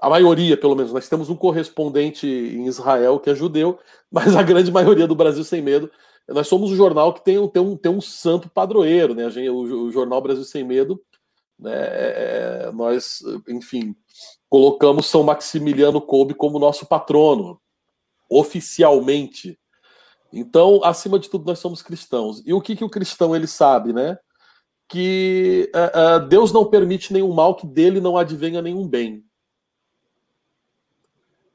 [0.00, 3.78] A maioria, pelo menos, nós temos um correspondente em Israel que é judeu,
[4.10, 5.90] mas a grande maioria do Brasil Sem Medo,
[6.26, 9.28] nós somos um jornal que tem, um, tem, um, tem um santo padroeiro, né?
[9.30, 11.00] Gente, o, o, jornal Brasil Sem Medo,
[11.58, 11.72] né?
[11.74, 13.94] É, é, nós, enfim,
[14.48, 17.60] colocamos São Maximiliano Kolbe como nosso patrono,
[18.28, 19.58] oficialmente.
[20.32, 22.42] Então, acima de tudo, nós somos cristãos.
[22.46, 24.16] E o que, que o cristão ele sabe, né?
[24.88, 29.24] Que uh, uh, Deus não permite nenhum mal, que dele não advenha nenhum bem.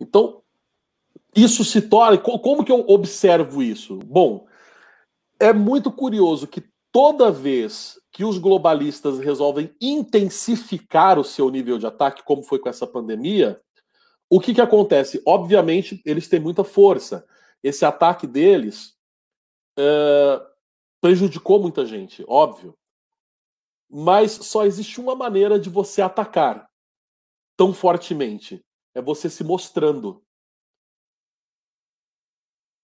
[0.05, 0.43] Então,
[1.35, 2.17] isso se torna.
[2.17, 3.97] Como que eu observo isso?
[4.05, 4.47] Bom,
[5.39, 11.87] é muito curioso que toda vez que os globalistas resolvem intensificar o seu nível de
[11.87, 13.59] ataque, como foi com essa pandemia,
[14.29, 15.21] o que, que acontece?
[15.25, 17.25] Obviamente, eles têm muita força.
[17.61, 18.95] Esse ataque deles
[19.77, 20.41] é,
[21.01, 22.77] prejudicou muita gente, óbvio.
[23.89, 26.67] Mas só existe uma maneira de você atacar
[27.57, 28.63] tão fortemente
[28.95, 30.23] é você se mostrando.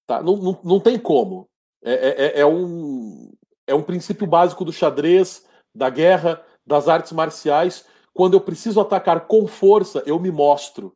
[0.05, 0.21] Tá?
[0.21, 1.49] Não, não, não tem como.
[1.81, 3.31] É, é, é, é, um,
[3.65, 7.85] é um princípio básico do xadrez, da guerra, das artes marciais.
[8.13, 10.93] Quando eu preciso atacar com força, eu me mostro.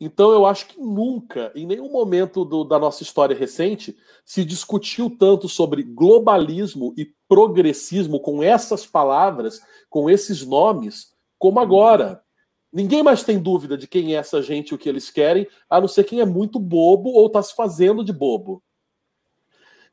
[0.00, 5.10] Então, eu acho que nunca, em nenhum momento do, da nossa história recente, se discutiu
[5.10, 9.60] tanto sobre globalismo e progressismo com essas palavras,
[9.90, 12.22] com esses nomes, como agora.
[12.72, 15.80] Ninguém mais tem dúvida de quem é essa gente e o que eles querem, a
[15.80, 18.62] não ser quem é muito bobo ou está se fazendo de bobo.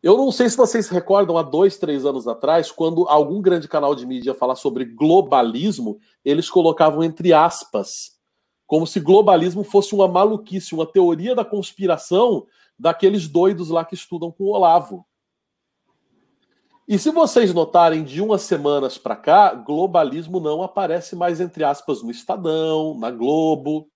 [0.04, 3.96] Eu não sei se vocês recordam há dois, três anos atrás, quando algum grande canal
[3.96, 8.20] de mídia falar sobre globalismo, eles colocavam entre aspas,
[8.68, 12.46] como se globalismo fosse uma maluquice, uma teoria da conspiração
[12.78, 15.06] daqueles doidos lá que estudam com o Olavo.
[16.88, 22.04] E se vocês notarem, de umas semanas para cá, globalismo não aparece mais, entre aspas,
[22.04, 23.90] no Estadão, na Globo.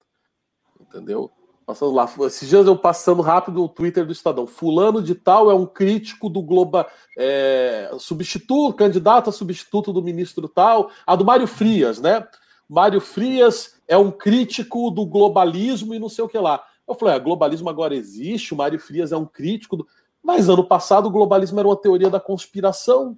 [0.81, 1.31] Entendeu?
[1.67, 2.09] Passando lá.
[2.25, 4.47] Esses dias eu passando rápido o Twitter do Estadão.
[4.47, 6.83] Fulano de tal é um crítico do Globo.
[7.15, 10.89] É, substituto, candidato a substituto do ministro tal.
[11.05, 12.27] A do Mário Frias, né?
[12.67, 16.63] Mário Frias é um crítico do globalismo e não sei o que lá.
[16.87, 19.87] Eu falei, ah, globalismo agora existe, o Mário Frias é um crítico do.
[20.23, 23.17] Mas ano passado o globalismo era uma teoria da conspiração.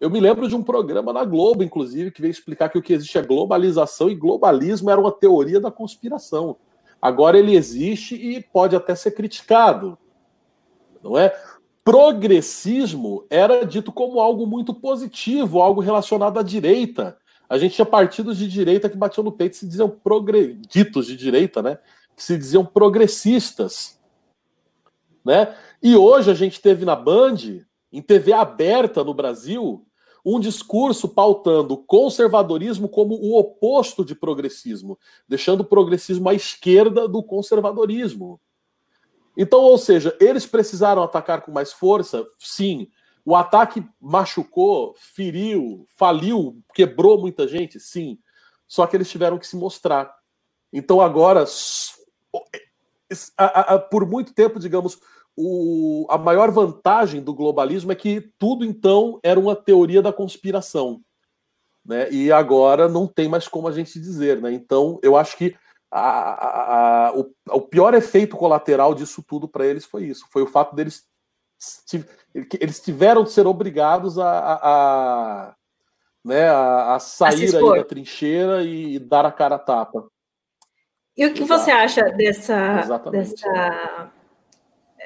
[0.00, 2.92] Eu me lembro de um programa na Globo, inclusive, que veio explicar que o que
[2.92, 6.56] existe é globalização e globalismo era uma teoria da conspiração.
[7.02, 9.98] Agora ele existe e pode até ser criticado.
[11.02, 11.32] Não é?
[11.82, 17.16] Progressismo era dito como algo muito positivo, algo relacionado à direita.
[17.48, 20.60] A gente tinha partidos de direita que batiam no peito e se diziam progre...
[20.68, 21.78] ditos de direita, né?
[22.14, 23.97] Que se diziam progressistas.
[25.24, 25.54] Né?
[25.82, 27.36] E hoje a gente teve na Band,
[27.92, 29.84] em TV aberta no Brasil,
[30.24, 37.22] um discurso pautando conservadorismo como o oposto de progressismo, deixando o progressismo à esquerda do
[37.22, 38.40] conservadorismo.
[39.36, 42.26] Então, ou seja, eles precisaram atacar com mais força?
[42.38, 42.88] Sim.
[43.24, 47.78] O ataque machucou, feriu, faliu, quebrou muita gente?
[47.78, 48.18] Sim.
[48.66, 50.12] Só que eles tiveram que se mostrar.
[50.72, 51.44] Então, agora,
[53.90, 54.98] por muito tempo, digamos,
[55.36, 61.00] o, a maior vantagem do globalismo é que tudo então era uma teoria da conspiração.
[61.84, 62.10] Né?
[62.10, 64.42] E agora não tem mais como a gente dizer.
[64.42, 64.52] Né?
[64.52, 65.56] Então, eu acho que
[65.90, 70.42] a, a, a, o, o, pior efeito colateral disso tudo para eles foi isso: foi
[70.42, 71.04] o fato deles.
[72.60, 75.54] Eles tiveram de ser obrigados a, a,
[76.24, 80.08] né, a, sair da trincheira e, e, dar a cara a tapa.
[81.18, 81.60] E o que Exato.
[81.60, 84.12] você acha dessa, dessa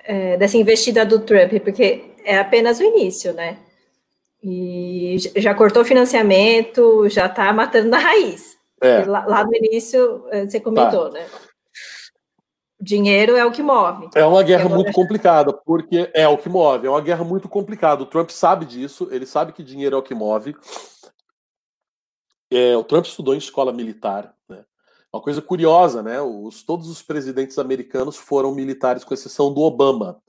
[0.05, 3.59] é, dessa investida do Trump, porque é apenas o início, né?
[4.43, 8.59] E já cortou financiamento, já está matando na raiz.
[8.81, 9.05] É.
[9.05, 11.19] Lá, lá, no início, é, você comentou, tá.
[11.19, 11.27] né?
[12.81, 14.11] Dinheiro é o que move.
[14.15, 18.03] É uma guerra muito complicada, porque é o que move, é uma guerra muito complicada.
[18.03, 20.57] O Trump sabe disso, ele sabe que dinheiro é o que move.
[22.51, 24.35] É, o Trump estudou em escola militar?
[25.13, 26.21] Uma coisa curiosa, né?
[26.23, 30.21] Os, todos os presidentes americanos foram militares, com exceção do Obama.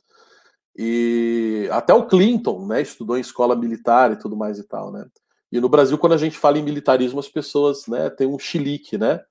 [0.75, 2.81] E até o Clinton, né?
[2.81, 5.05] Estudou em escola militar e tudo mais e tal, né?
[5.51, 8.09] E no Brasil, quando a gente fala em militarismo, as pessoas, né?
[8.09, 9.21] Tem um chilique, né?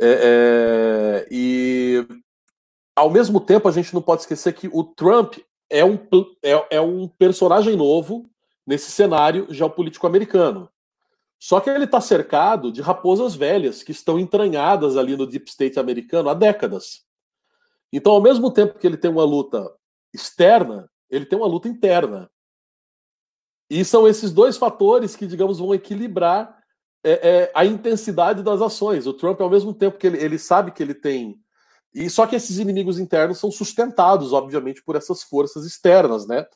[0.00, 2.06] É, é, e
[2.94, 5.38] ao mesmo tempo, a gente não pode esquecer que o Trump
[5.70, 5.98] é um,
[6.42, 8.30] é, é um personagem novo
[8.66, 10.68] nesse cenário geopolítico americano.
[11.38, 15.78] Só que ele está cercado de raposas velhas que estão entranhadas ali no deep state
[15.78, 17.06] americano há décadas.
[17.92, 19.72] Então, ao mesmo tempo que ele tem uma luta
[20.12, 22.30] externa, ele tem uma luta interna.
[23.70, 26.58] E são esses dois fatores que, digamos, vão equilibrar
[27.04, 29.06] é, é, a intensidade das ações.
[29.06, 31.40] O Trump, ao mesmo tempo que ele, ele sabe que ele tem.
[31.94, 36.46] E só que esses inimigos internos são sustentados, obviamente, por essas forças externas, né?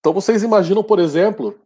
[0.00, 1.60] Então vocês imaginam, por exemplo,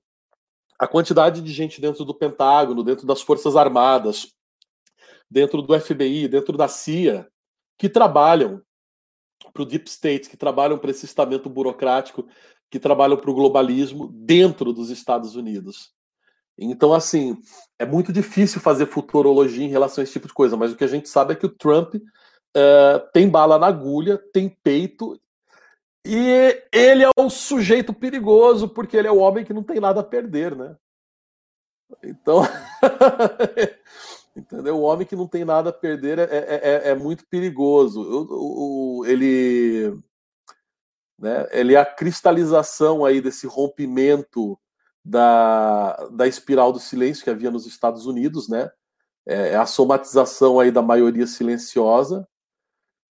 [0.78, 4.34] a quantidade de gente dentro do Pentágono, dentro das Forças Armadas,
[5.30, 7.28] dentro do FBI, dentro da CIA,
[7.78, 8.62] que trabalham
[9.52, 12.26] para o Deep State, que trabalham para esse estamento burocrático,
[12.70, 15.94] que trabalham para o globalismo dentro dos Estados Unidos.
[16.58, 17.36] Então, assim,
[17.78, 20.84] é muito difícil fazer futurologia em relação a esse tipo de coisa, mas o que
[20.84, 25.20] a gente sabe é que o Trump uh, tem bala na agulha, tem peito,
[26.06, 30.00] e ele é um sujeito perigoso, porque ele é o homem que não tem nada
[30.00, 30.76] a perder, né?
[32.04, 32.42] Então,
[34.36, 34.76] entendeu?
[34.78, 38.00] O homem que não tem nada a perder é, é, é, é muito perigoso.
[38.00, 40.00] O, o, ele,
[41.18, 44.56] né, ele é a cristalização aí desse rompimento
[45.04, 48.70] da, da espiral do silêncio que havia nos Estados Unidos, né?
[49.26, 52.28] É, é a somatização aí da maioria silenciosa.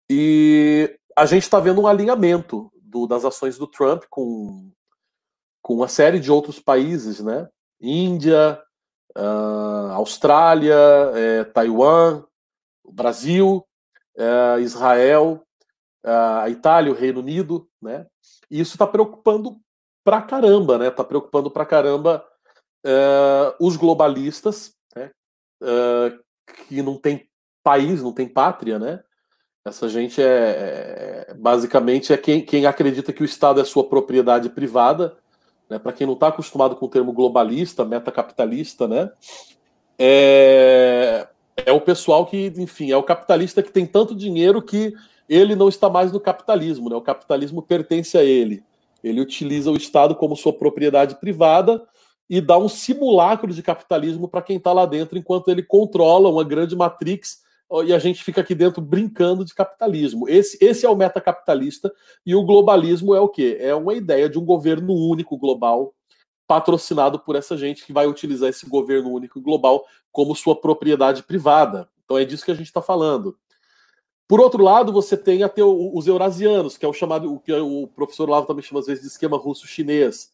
[0.09, 4.71] E a gente está vendo um alinhamento do, das ações do Trump com,
[5.61, 7.49] com uma série de outros países, né?
[7.81, 8.61] Índia,
[9.17, 10.77] uh, Austrália,
[11.13, 12.23] é, Taiwan,
[12.89, 13.67] Brasil,
[14.17, 15.43] é, Israel,
[16.03, 18.05] a Itália, o Reino Unido, né?
[18.49, 19.59] E isso está preocupando
[20.03, 20.89] pra caramba, né?
[20.89, 22.25] Tá preocupando pra caramba
[22.85, 25.11] uh, os globalistas, né?
[25.61, 26.23] Uh,
[26.67, 27.27] que não tem
[27.63, 29.03] país, não tem pátria, né?
[29.65, 34.47] Essa gente é, é basicamente é quem, quem acredita que o Estado é sua propriedade
[34.49, 35.17] privada,
[35.67, 35.79] né?
[35.79, 39.11] Para quem não está acostumado com o termo globalista, metacapitalista, né?
[39.97, 41.27] É,
[41.65, 44.93] é o pessoal que, enfim, é o capitalista que tem tanto dinheiro que
[45.27, 46.95] ele não está mais no capitalismo, né?
[46.95, 48.63] O capitalismo pertence a ele.
[49.03, 51.81] Ele utiliza o Estado como sua propriedade privada
[52.29, 56.43] e dá um simulacro de capitalismo para quem está lá dentro, enquanto ele controla uma
[56.43, 57.44] grande matrix
[57.85, 60.29] e a gente fica aqui dentro brincando de capitalismo.
[60.29, 61.91] Esse, esse é o metacapitalista
[62.25, 63.57] e o globalismo é o quê?
[63.59, 65.93] É uma ideia de um governo único global
[66.47, 71.89] patrocinado por essa gente que vai utilizar esse governo único global como sua propriedade privada.
[72.03, 73.35] Então é disso que a gente está falando.
[74.27, 77.87] Por outro lado, você tem até os eurasianos, que é o chamado, o que o
[77.87, 80.31] professor Lavo também chama às vezes de esquema russo-chinês.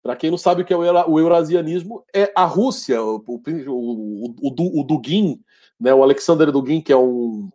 [0.00, 4.80] Para quem não sabe o que é o eurasianismo, é a Rússia, o, o, o,
[4.80, 5.40] o Dugin,
[5.78, 7.50] né, o Alexander Dugin, que é um,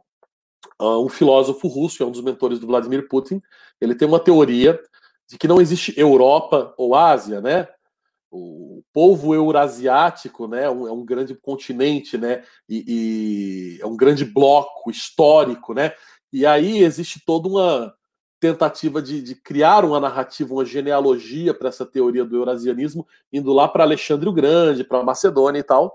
[0.79, 3.41] um filósofo russo, é um dos mentores do Vladimir Putin,
[3.79, 4.79] ele tem uma teoria
[5.27, 7.67] de que não existe Europa ou Ásia, né?
[8.31, 12.85] o povo eurasiático, né, é um grande continente, né, e,
[13.77, 15.93] e, é um grande bloco histórico, né,
[16.31, 17.93] e aí existe toda uma
[18.39, 23.67] tentativa de, de criar uma narrativa, uma genealogia para essa teoria do eurasianismo, indo lá
[23.67, 25.93] para Alexandre o Grande, para Macedônia e tal,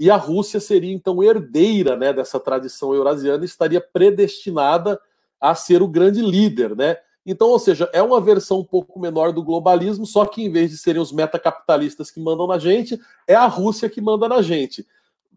[0.00, 4.98] e a Rússia seria então herdeira, né, dessa tradição eurasiana, e estaria predestinada
[5.40, 9.32] a ser o grande líder, né, então, ou seja, é uma versão um pouco menor
[9.32, 13.34] do globalismo, só que em vez de serem os metacapitalistas que mandam na gente, é
[13.34, 14.86] a Rússia que manda na gente.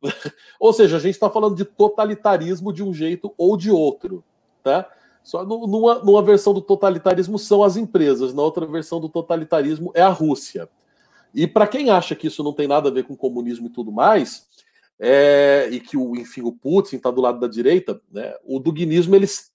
[0.59, 4.23] ou seja, a gente está falando de totalitarismo de um jeito ou de outro.
[4.63, 4.89] Tá?
[5.23, 10.01] Só numa, numa versão do totalitarismo são as empresas, na outra versão do totalitarismo é
[10.01, 10.69] a Rússia.
[11.33, 13.91] E para quem acha que isso não tem nada a ver com comunismo e tudo
[13.91, 14.47] mais,
[15.05, 19.13] é, e que o, enfim, o Putin está do lado da direita, né, o duguinismo
[19.15, 19.51] eles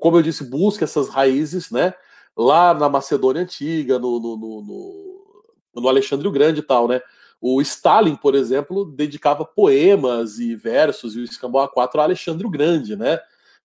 [0.00, 1.92] como eu disse, busca essas raízes, né?
[2.36, 5.42] Lá na Macedônia Antiga, no, no, no,
[5.74, 7.00] no Alexandre o Grande e tal, né?
[7.40, 12.50] O Stalin, por exemplo, dedicava poemas e versos e o Escambau A4 a Alexandre o
[12.50, 13.18] Grande, né?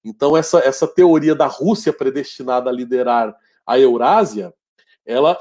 [0.03, 4.53] Então, essa, essa teoria da Rússia predestinada a liderar a Eurásia,
[5.05, 5.37] ela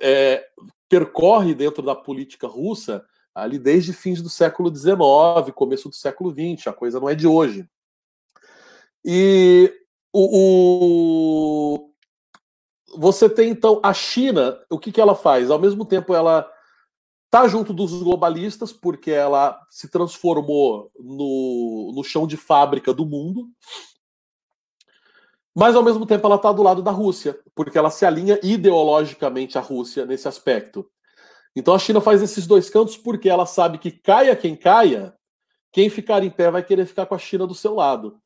[0.00, 0.44] é,
[0.88, 3.04] percorre dentro da política russa
[3.34, 7.26] ali desde fins do século XIX, começo do século XX, a coisa não é de
[7.26, 7.68] hoje.
[9.04, 9.72] E
[10.12, 11.92] o, o,
[12.96, 15.50] você tem então a China, o que, que ela faz?
[15.50, 16.48] Ao mesmo tempo, ela
[17.24, 23.48] está junto dos globalistas, porque ela se transformou no, no chão de fábrica do mundo,
[25.54, 29.56] mas ao mesmo tempo ela está do lado da Rússia, porque ela se alinha ideologicamente
[29.56, 30.88] à Rússia nesse aspecto.
[31.54, 35.14] Então a China faz esses dois cantos porque ela sabe que caia quem caia,
[35.70, 38.18] quem ficar em pé vai querer ficar com a China do seu lado.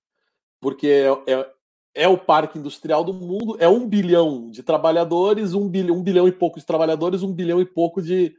[0.61, 1.51] Porque é, é,
[1.95, 6.29] é o parque industrial do mundo, é um bilhão de trabalhadores, um bilhão, um bilhão
[6.29, 8.35] e pouco de trabalhadores, um bilhão e pouco de,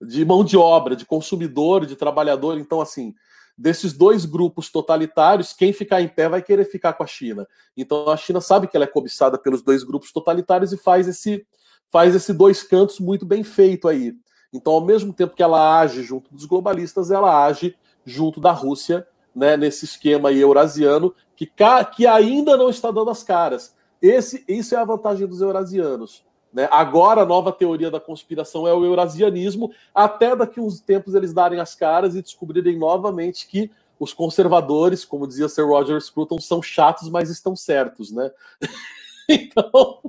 [0.00, 2.58] de mão de obra, de consumidor, de trabalhador.
[2.58, 3.14] Então, assim,
[3.56, 7.46] desses dois grupos totalitários, quem ficar em pé vai querer ficar com a China.
[7.76, 11.46] Então, a China sabe que ela é cobiçada pelos dois grupos totalitários e faz esse,
[11.90, 14.14] faz esse dois cantos muito bem feito aí.
[14.52, 17.74] Então, ao mesmo tempo que ela age junto dos globalistas, ela age
[18.04, 21.50] junto da Rússia, né, nesse esquema aí eurasiano, que,
[21.94, 23.74] que ainda não está dando as caras.
[24.00, 26.24] Esse, isso é a vantagem dos eurasianos.
[26.52, 26.68] Né?
[26.70, 31.60] Agora a nova teoria da conspiração é o eurasianismo, até daqui uns tempos eles darem
[31.60, 37.08] as caras e descobrirem novamente que os conservadores, como dizia Sir Roger Scruton, são chatos,
[37.08, 38.30] mas estão certos, né?
[39.30, 40.00] então,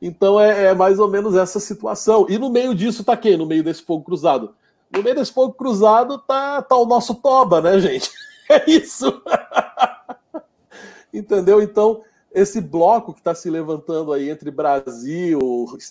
[0.00, 2.26] então é, é, mais ou menos essa situação.
[2.28, 3.36] E no meio disso tá quem?
[3.36, 4.54] No meio desse fogo cruzado?
[4.90, 8.10] No meio desse fogo cruzado tá, tá o nosso Toba, né, gente?
[8.50, 9.22] É isso.
[11.12, 11.60] Entendeu?
[11.60, 12.00] Então,
[12.32, 15.38] esse bloco que está se levantando aí entre Brasil,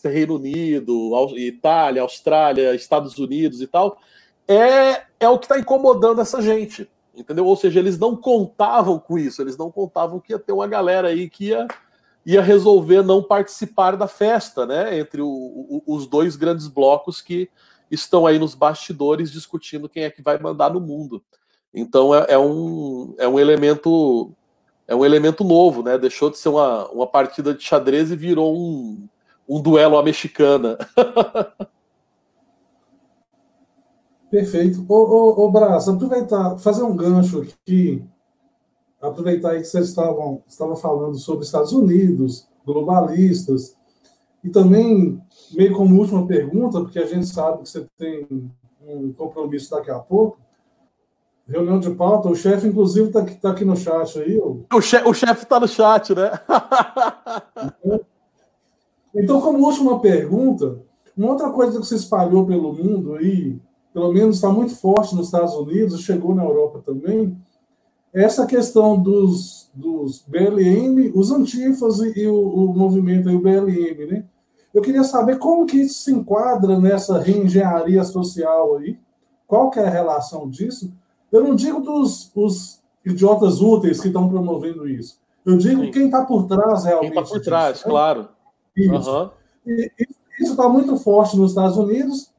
[0.03, 3.99] Reino Unido, Itália, Austrália, Estados Unidos e tal,
[4.47, 6.89] é, é o que está incomodando essa gente.
[7.16, 7.45] Entendeu?
[7.45, 11.08] Ou seja, eles não contavam com isso, eles não contavam que ia ter uma galera
[11.08, 11.68] aí que ia,
[12.28, 14.99] ia resolver não participar da festa, né?
[14.99, 17.49] Entre o, o, os dois grandes blocos que
[17.89, 21.23] estão aí nos bastidores discutindo quem é que vai mandar no mundo.
[21.73, 24.34] Então é, é um, é um elemento
[24.86, 25.97] é um elemento novo, né?
[25.97, 29.07] Deixou de ser uma, uma partida de xadrez e virou um,
[29.47, 30.78] um duelo à mexicana.
[34.30, 34.86] Perfeito.
[34.89, 38.03] Ô, ô, ô Braço, aproveitar, fazer um gancho aqui,
[39.02, 43.76] aproveitar aí que vocês estavam, estavam falando sobre Estados Unidos, globalistas,
[44.43, 45.22] e também,
[45.52, 48.28] meio como última pergunta, porque a gente sabe que você tem
[48.88, 50.38] um compromisso daqui a pouco,
[51.48, 54.38] Reunião de pauta, o chefe, inclusive, está aqui, tá aqui no chat aí.
[54.38, 56.32] O, chefe, o chefe está no chat, né?
[59.16, 60.80] então, como última pergunta,
[61.16, 63.58] uma outra coisa que se espalhou pelo mundo aí,
[63.93, 67.38] pelo menos está muito forte nos Estados Unidos, chegou na Europa também,
[68.14, 74.26] essa questão dos, dos BLM, os antifas e, o, o, movimento aí, o BLM, né?
[74.74, 78.97] Eu queria saber como que isso se enquadra nessa reengenharia social aí,
[79.47, 80.91] qual que é a relação disso,
[81.32, 85.20] eu não digo dos os idiotas úteis que estão promovendo isso.
[85.45, 85.91] Eu digo Sim.
[85.91, 87.14] quem está por trás realmente.
[87.14, 87.91] Quem está por trás, disso, né?
[87.91, 88.30] claro.
[88.76, 89.12] Isso.
[89.12, 89.30] Uhum.
[89.66, 89.91] E,
[90.39, 92.32] isso está muito forte nos Estados Unidos,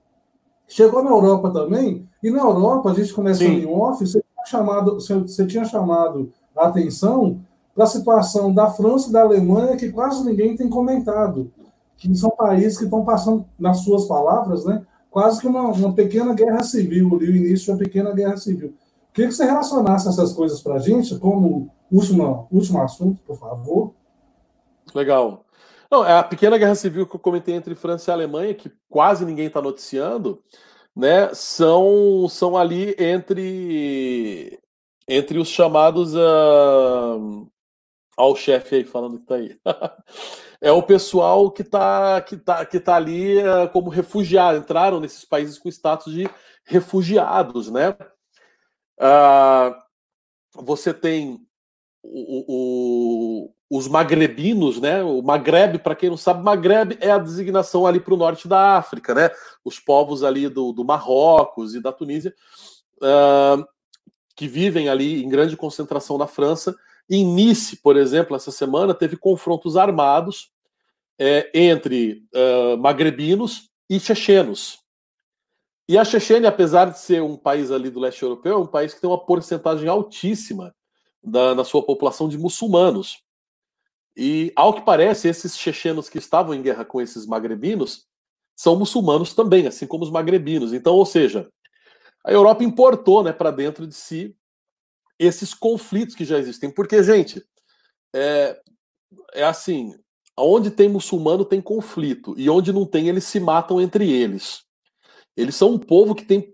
[0.68, 3.62] chegou na Europa também, e na Europa, a gente começou Sim.
[3.62, 7.40] em off, você tinha chamado, você tinha chamado a atenção
[7.74, 11.52] para a situação da França e da Alemanha, que quase ninguém tem comentado,
[11.96, 16.34] que são países que estão passando, nas suas palavras, né, quase que uma, uma pequena
[16.34, 18.74] guerra civil, ali, o início de uma pequena guerra civil.
[19.12, 23.92] Queria que você relacionasse essas coisas para a gente, como último, último assunto, por favor.
[24.94, 25.44] Legal.
[25.90, 29.24] Não, é a pequena guerra civil que eu comentei entre França e Alemanha, que quase
[29.24, 30.42] ninguém está noticiando,
[30.98, 34.58] né, são, são ali entre
[35.06, 37.48] entre os chamados uh,
[38.16, 39.56] ao chefe aí falando que está aí.
[40.60, 45.24] é o pessoal que está que tá, que tá ali uh, como refugiado, entraram nesses
[45.24, 46.28] países com status de
[46.64, 47.90] refugiados, né?
[49.00, 49.72] Uh,
[50.52, 51.40] você tem
[52.02, 55.02] o, o, os magrebinos, né?
[55.02, 58.76] O Magreb, para quem não sabe, Magreb é a designação ali para o norte da
[58.76, 59.30] África, né?
[59.64, 62.34] Os povos ali do, do Marrocos e da Tunísia,
[63.02, 63.64] uh,
[64.34, 66.74] que vivem ali em grande concentração na França
[67.10, 70.50] em Nice, por exemplo, essa semana teve confrontos armados
[71.18, 74.80] é, entre uh, magrebinos e chechenos.
[75.88, 78.92] E a Chechênia, apesar de ser um país ali do leste europeu, é um país
[78.92, 80.74] que tem uma porcentagem altíssima
[81.24, 83.22] da, na sua população de muçulmanos.
[84.18, 88.04] E, ao que parece, esses chechenos que estavam em guerra com esses magrebinos
[88.56, 90.72] são muçulmanos também, assim como os magrebinos.
[90.72, 91.48] Então, ou seja,
[92.26, 94.36] a Europa importou né, para dentro de si
[95.20, 96.68] esses conflitos que já existem.
[96.68, 97.44] Porque, gente,
[98.12, 98.60] é,
[99.34, 99.94] é assim:
[100.36, 104.64] onde tem muçulmano tem conflito, e onde não tem, eles se matam entre eles.
[105.36, 106.52] Eles são um povo que tem,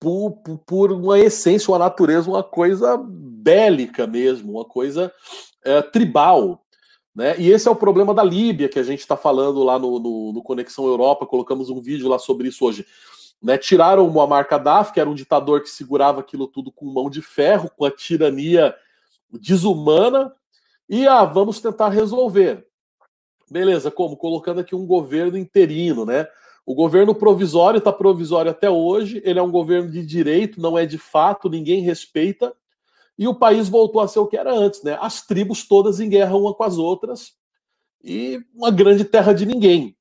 [0.00, 0.32] por,
[0.66, 5.12] por uma essência, uma natureza, uma coisa bélica mesmo, uma coisa
[5.62, 6.63] é, tribal.
[7.14, 7.38] Né?
[7.38, 10.32] E esse é o problema da Líbia, que a gente está falando lá no, no,
[10.32, 12.84] no Conexão Europa, colocamos um vídeo lá sobre isso hoje.
[13.42, 17.10] Né, tiraram o Muammar Gaddafi, que era um ditador que segurava aquilo tudo com mão
[17.10, 18.74] de ferro, com a tirania
[19.30, 20.32] desumana,
[20.88, 22.66] e ah, vamos tentar resolver.
[23.50, 24.16] Beleza, como?
[24.16, 26.26] Colocando aqui um governo interino, né?
[26.64, 30.86] O governo provisório está provisório até hoje, ele é um governo de direito, não é
[30.86, 32.54] de fato, ninguém respeita,
[33.18, 34.98] e o país voltou a ser o que era antes, né?
[35.00, 37.32] As tribos todas em guerra uma com as outras,
[38.04, 39.96] e uma grande terra de ninguém.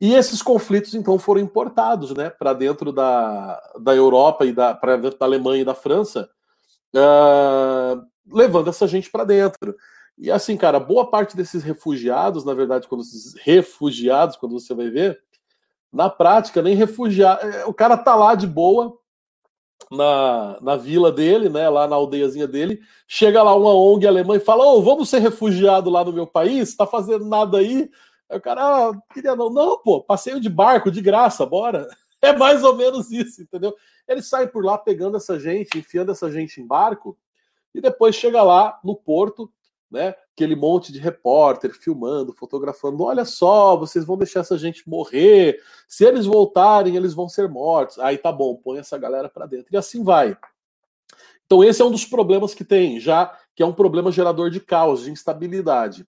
[0.00, 5.18] E esses conflitos, então, foram importados né, para dentro da, da Europa e para dentro
[5.18, 6.28] da Alemanha e da França,
[6.94, 8.02] uh,
[8.34, 9.74] levando essa gente para dentro.
[10.16, 14.90] E assim, cara, boa parte desses refugiados, na verdade, quando esses refugiados, quando você vai
[14.90, 15.18] ver,
[15.92, 17.46] Na prática, nem refugiado.
[17.46, 18.96] É, o cara tá lá de boa,
[19.90, 24.40] na, na vila dele, né, lá na aldeiazinha dele, chega lá uma ONG alemã e
[24.40, 26.74] fala: Ô, oh, vamos ser refugiado lá no meu país?
[26.76, 27.90] Tá fazendo nada aí?
[28.28, 29.50] Aí o cara, ah, queria não.
[29.50, 31.88] Não, pô, passeio de barco, de graça, bora.
[32.22, 33.74] É mais ou menos isso, entendeu?
[34.06, 37.16] Eles saem por lá pegando essa gente, enfiando essa gente em barco,
[37.74, 39.50] e depois chega lá no porto,
[39.90, 40.14] né?
[40.40, 43.02] Aquele monte de repórter filmando, fotografando.
[43.02, 45.60] Olha só, vocês vão deixar essa gente morrer.
[45.86, 47.98] Se eles voltarem, eles vão ser mortos.
[47.98, 49.66] Aí tá bom, põe essa galera para dentro.
[49.70, 50.34] E assim vai.
[51.44, 54.60] Então, esse é um dos problemas que tem, já que é um problema gerador de
[54.60, 56.06] caos, de instabilidade.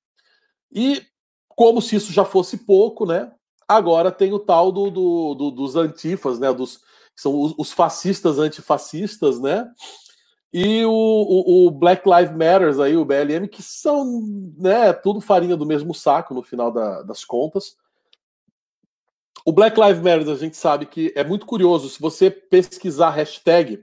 [0.72, 1.02] E
[1.46, 3.30] como se isso já fosse pouco, né?
[3.68, 6.50] Agora tem o tal do, do, do dos antifas, né?
[6.54, 6.80] Dos,
[7.14, 9.70] são os, os fascistas antifascistas, né?
[10.52, 14.20] E o, o, o, Black Lives Matters aí, o BLM, que são
[14.58, 17.76] né, tudo farinha do mesmo saco no final da, das contas.
[19.46, 21.88] O Black Lives Matter, a gente sabe que é muito curioso.
[21.88, 23.82] Se você pesquisar hashtag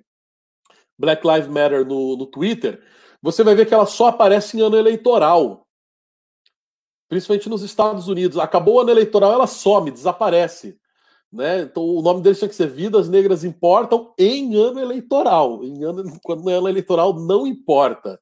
[0.97, 2.81] Black Lives Matter no, no Twitter,
[3.21, 5.67] você vai ver que ela só aparece em ano eleitoral.
[7.09, 8.37] Principalmente nos Estados Unidos.
[8.37, 10.79] Acabou o ano eleitoral, ela some, desaparece.
[11.31, 11.61] Né?
[11.61, 15.63] Então o nome deles tinha que ser Vidas Negras Importam em ano eleitoral.
[15.63, 18.19] Em ano, quando não é ano eleitoral, não importa.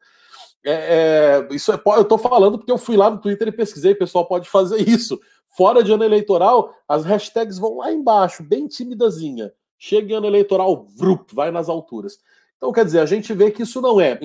[0.65, 3.93] É, é, isso é, eu estou falando porque eu fui lá no Twitter e pesquisei,
[3.93, 5.19] o pessoal pode fazer isso.
[5.55, 9.51] Fora de ano eleitoral, as hashtags vão lá embaixo, bem timidazinha.
[9.79, 12.19] Chega em ano eleitoral, vrup, vai nas alturas.
[12.57, 14.19] Então, quer dizer, a gente vê que isso não é.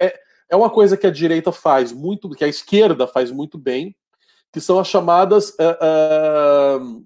[0.00, 0.18] É,
[0.48, 3.94] é uma coisa que a direita faz muito, que a esquerda faz muito bem,
[4.52, 7.04] que são as chamadas uh, uh,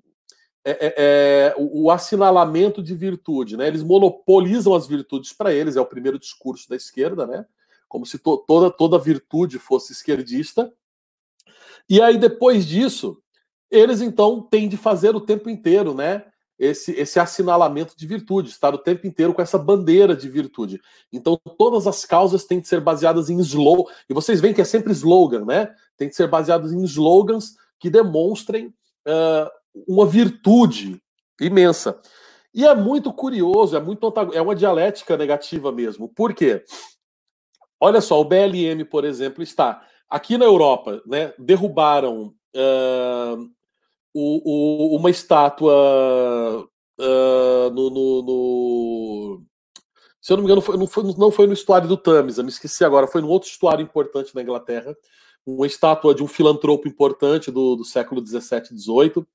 [0.68, 3.68] é, é, é, o, assinalamento de virtude, né?
[3.68, 7.46] Eles monopolizam as virtudes para eles, é o primeiro discurso da esquerda, né?
[7.88, 10.72] Como se to, toda, toda virtude fosse esquerdista.
[11.88, 13.22] E aí, depois disso,
[13.70, 16.24] eles então têm de fazer o tempo inteiro, né?
[16.58, 20.80] Esse, esse assinalamento de virtude, estar o tempo inteiro com essa bandeira de virtude.
[21.12, 23.84] Então, todas as causas têm de ser baseadas em slogan.
[24.10, 25.72] E vocês veem que é sempre slogan, né?
[25.96, 28.74] Tem de ser baseadas em slogans que demonstrem
[29.86, 31.00] uma virtude
[31.40, 32.00] imensa.
[32.54, 36.08] E é muito curioso, é muito é uma dialética negativa mesmo.
[36.08, 36.64] Por quê?
[37.78, 41.34] Olha só, o BLM, por exemplo, está aqui na Europa, né?
[41.38, 43.50] Derrubaram uh,
[44.14, 45.74] o, o, uma estátua
[46.98, 49.42] uh, no, no, no,
[50.20, 52.48] Se eu não me engano, foi, não, foi, não foi no estuário do Tamisa, me
[52.48, 54.96] esqueci agora, foi num outro estuário importante na Inglaterra,
[55.44, 59.26] uma estátua de um filantropo importante do, do século 17, 18.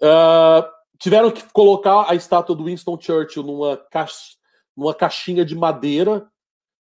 [0.00, 0.68] Uh,
[0.98, 4.36] tiveram que colocar a estátua do Winston Churchill numa, caixa,
[4.76, 6.28] numa caixinha de madeira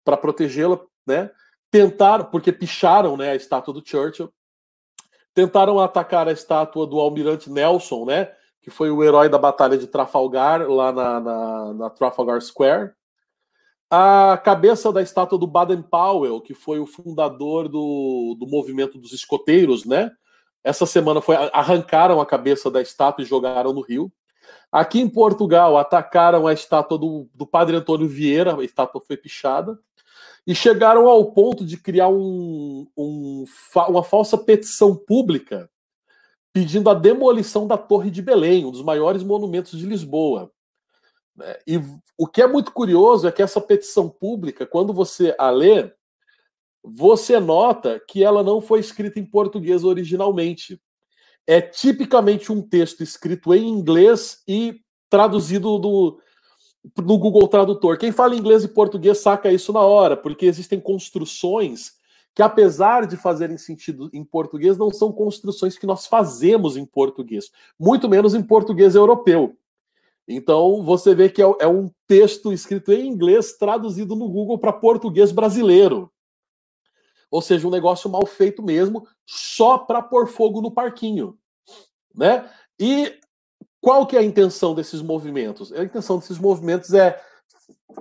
[0.05, 1.31] para protegê-la, né?
[1.71, 4.33] Tentaram, porque picharam né, a estátua do Churchill.
[5.35, 8.31] Tentaram atacar a estátua do almirante Nelson, né?
[8.61, 12.93] Que foi o herói da Batalha de Trafalgar, lá na, na, na Trafalgar Square.
[13.91, 19.13] A cabeça da estátua do Baden Powell, que foi o fundador do, do movimento dos
[19.13, 20.11] escoteiros, né?
[20.65, 24.13] Essa semana foi arrancaram a cabeça da estátua e jogaram no rio.
[24.71, 29.79] Aqui em Portugal, atacaram a estátua do, do padre Antônio Vieira, a estátua foi pichada,
[30.47, 33.45] e chegaram ao ponto de criar um, um,
[33.89, 35.71] uma falsa petição pública
[36.53, 40.53] pedindo a demolição da Torre de Belém, um dos maiores monumentos de Lisboa.
[41.35, 41.57] Né?
[41.67, 41.81] E
[42.19, 45.91] o que é muito curioso é que essa petição pública, quando você a lê,
[46.83, 50.81] você nota que ela não foi escrita em português originalmente.
[51.47, 56.19] É tipicamente um texto escrito em inglês e traduzido do,
[56.99, 57.99] no Google Tradutor.
[57.99, 61.93] Quem fala inglês e português saca isso na hora, porque existem construções
[62.35, 67.51] que, apesar de fazerem sentido em português, não são construções que nós fazemos em português,
[67.79, 69.57] muito menos em português europeu.
[70.27, 74.73] Então, você vê que é, é um texto escrito em inglês traduzido no Google para
[74.73, 76.12] português brasileiro.
[77.33, 81.39] Ou seja, um negócio mal feito mesmo, só para pôr fogo no parquinho,
[82.15, 82.47] né?
[82.79, 83.19] E
[83.81, 85.73] qual que é a intenção desses movimentos?
[85.73, 87.19] A intenção desses movimentos é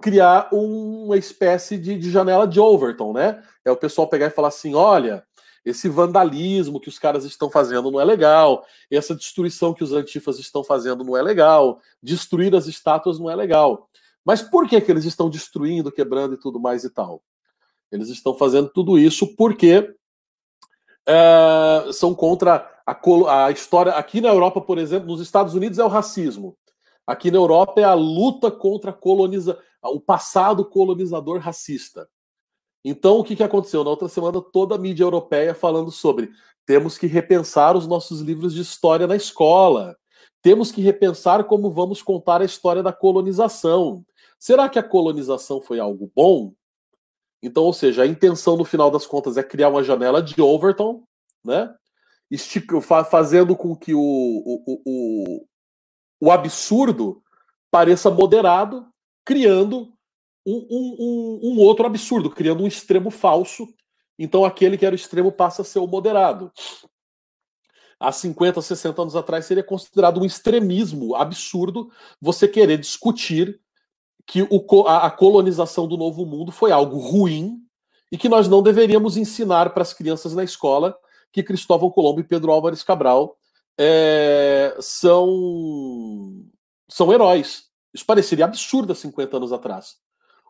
[0.02, 3.42] criar uma espécie de, de janela de Overton, né?
[3.64, 5.24] É o pessoal pegar e falar assim, olha,
[5.64, 10.40] esse vandalismo que os caras estão fazendo não é legal, essa destruição que os antifas
[10.40, 13.90] estão fazendo não é legal, destruir as estátuas não é legal.
[14.26, 17.24] Mas por que, que eles estão destruindo, quebrando e tudo mais e tal?
[17.92, 19.94] Eles estão fazendo tudo isso porque
[21.08, 23.94] é, são contra a, a, história.
[23.94, 26.56] Aqui na Europa, por exemplo, nos Estados Unidos é o racismo.
[27.06, 32.08] Aqui na Europa é a luta contra a coloniza, o passado colonizador racista.
[32.84, 33.84] Então, o que, que aconteceu?
[33.84, 36.32] Na outra semana, toda a mídia europeia falando sobre
[36.66, 39.98] temos que repensar os nossos livros de história na escola.
[40.42, 44.04] temos que repensar como vamos contar a história da colonização.
[44.40, 46.54] Será que a colonização foi algo bom?
[47.42, 51.04] Então, ou seja, a intenção no final das contas é criar uma janela de Overton,
[51.44, 51.74] né?
[53.10, 55.46] Fazendo com que o, o, o,
[56.22, 57.22] o absurdo
[57.70, 58.88] pareça moderado,
[59.26, 59.94] criando
[60.46, 63.68] um, um, um, outro absurdo, criando um extremo falso.
[64.18, 66.52] Então, aquele que era o extremo passa a ser o moderado.
[68.00, 73.61] Há 50, 60 anos atrás, seria considerado um extremismo absurdo você querer discutir
[74.32, 77.58] que o, a, a colonização do Novo Mundo foi algo ruim
[78.10, 80.98] e que nós não deveríamos ensinar para as crianças na escola
[81.34, 83.36] que Cristóvão Colombo e Pedro Álvares Cabral
[83.78, 86.46] é, são,
[86.88, 87.66] são heróis.
[87.94, 89.98] Isso pareceria absurdo há 50 anos atrás.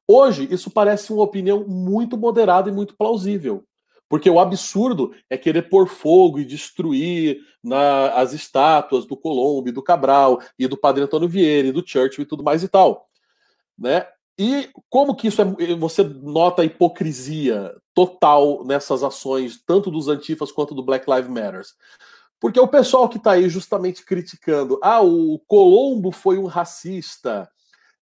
[0.08, 3.64] Hoje, isso parece uma opinião muito moderada e muito plausível.
[4.08, 9.82] Porque o absurdo é querer pôr fogo e destruir na, as estátuas do Colombo, do
[9.82, 13.10] Cabral, e do Padre Antônio Vieira, e do Churchill e tudo mais e tal.
[13.82, 14.06] Né?
[14.38, 15.76] E como que isso é.
[15.76, 21.64] Você nota a hipocrisia total nessas ações, tanto dos antifas quanto do Black Lives Matter.
[22.40, 27.50] Porque o pessoal que está aí justamente criticando, ah, o Colombo foi um racista,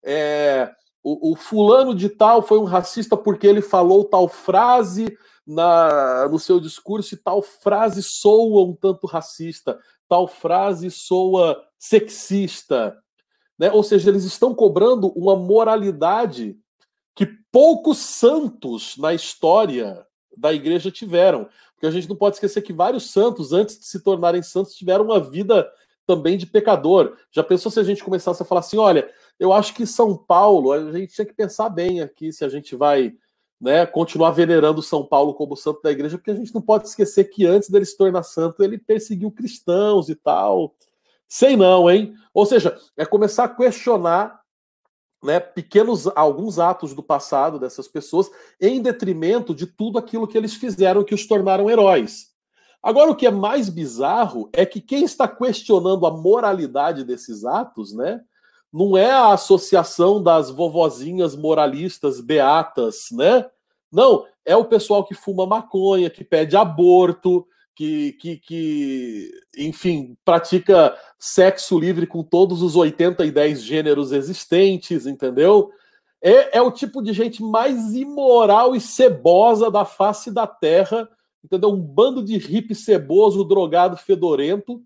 [0.04, 0.72] é,
[1.04, 6.40] o, o, fulano de tal foi um racista porque ele falou tal frase na, no
[6.40, 9.78] seu discurso e tal frase soa um tanto racista,
[10.08, 12.98] tal frase soa sexista.
[13.60, 13.69] Né?
[13.72, 16.57] Ou seja, eles estão cobrando uma moralidade
[17.14, 20.06] que poucos santos na história
[20.38, 21.49] da igreja tiveram.
[21.73, 25.03] Porque a gente não pode esquecer que vários santos, antes de se tornarem santos, tiveram
[25.06, 25.69] uma vida
[26.07, 27.18] também de pecador.
[27.31, 30.72] Já pensou se a gente começasse a falar assim: olha, eu acho que São Paulo,
[30.72, 33.14] a gente tinha que pensar bem aqui se a gente vai
[33.60, 37.26] né, continuar venerando São Paulo como santo da igreja, porque a gente não pode esquecer
[37.26, 40.73] que antes dele se tornar santo, ele perseguiu cristãos e tal.
[41.30, 42.16] Sei não, hein?
[42.34, 44.42] Ou seja, é começar a questionar
[45.24, 50.56] né, pequenos alguns atos do passado dessas pessoas em detrimento de tudo aquilo que eles
[50.56, 52.30] fizeram que os tornaram heróis.
[52.82, 57.94] Agora, o que é mais bizarro é que quem está questionando a moralidade desses atos,
[57.94, 58.22] né,
[58.72, 63.46] não é a associação das vovozinhas moralistas beatas, né?
[63.92, 67.46] Não, é o pessoal que fuma maconha, que pede aborto,
[67.80, 75.06] que, que, que enfim, pratica sexo livre com todos os 80 e 10 gêneros existentes,
[75.06, 75.72] entendeu?
[76.22, 81.08] É, é o tipo de gente mais imoral e cebosa da face da terra,
[81.42, 81.70] entendeu?
[81.70, 84.84] Um bando de hippie ceboso, drogado, fedorento,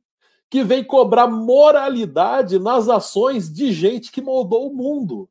[0.48, 5.28] que vem cobrar moralidade nas ações de gente que moldou o mundo.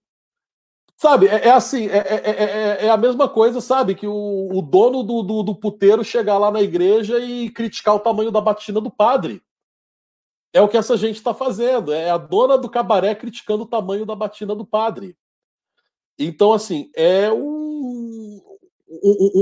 [0.97, 5.03] Sabe, é, é assim, é, é, é, a mesma coisa, sabe, que o, o dono
[5.03, 8.91] do, do, do, puteiro chegar lá na igreja e criticar o tamanho da batina do
[8.91, 9.43] padre.
[10.53, 11.93] É o que essa gente está fazendo.
[11.93, 15.17] É a dona do cabaré criticando o tamanho da batina do padre.
[16.19, 18.41] Então, assim, é um,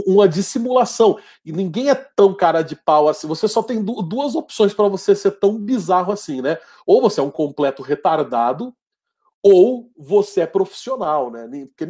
[0.06, 1.18] uma dissimulação.
[1.44, 3.26] E ninguém é tão cara de pau assim.
[3.26, 6.58] Você só tem duas opções para você ser tão bizarro assim, né?
[6.86, 8.74] Ou você é um completo retardado,
[9.42, 11.48] ou você é profissional, né?
[11.66, 11.84] Porque,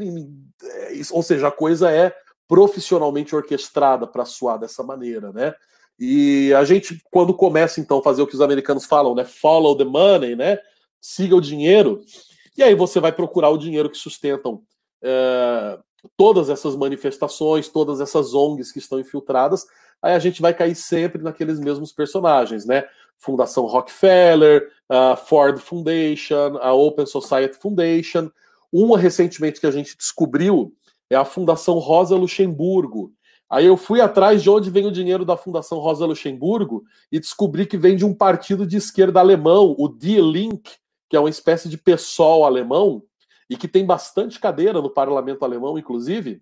[0.65, 2.15] é, ou seja, a coisa é
[2.47, 5.55] profissionalmente orquestrada para soar dessa maneira, né?
[5.99, 9.25] E a gente, quando começa então a fazer o que os americanos falam, né?
[9.25, 10.59] Follow the money, né?
[11.01, 12.01] Siga o dinheiro.
[12.57, 14.63] E aí você vai procurar o dinheiro que sustentam
[15.03, 15.79] é,
[16.17, 19.67] todas essas manifestações, todas essas ONGs que estão infiltradas,
[20.03, 22.85] aí a gente vai cair sempre naqueles mesmos personagens, né?
[23.21, 28.31] Fundação Rockefeller, a Ford Foundation, a Open Society Foundation.
[28.73, 30.75] Uma recentemente que a gente descobriu
[31.09, 33.13] é a Fundação Rosa Luxemburgo.
[33.49, 37.67] Aí eu fui atrás de onde vem o dinheiro da Fundação Rosa Luxemburgo e descobri
[37.67, 40.71] que vem de um partido de esquerda alemão, o Die Link,
[41.09, 43.03] que é uma espécie de PSOL alemão,
[43.51, 46.41] e que tem bastante cadeira no parlamento alemão, inclusive,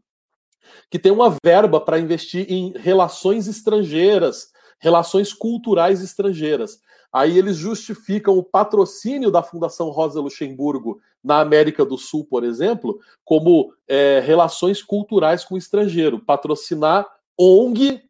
[0.91, 6.81] que tem uma verba para investir em relações estrangeiras, relações culturais estrangeiras.
[7.13, 12.99] Aí eles justificam o patrocínio da Fundação Rosa Luxemburgo na América do Sul, por exemplo,
[13.25, 16.21] como é, relações culturais com o estrangeiro.
[16.21, 17.07] Patrocinar
[17.39, 18.03] ONG,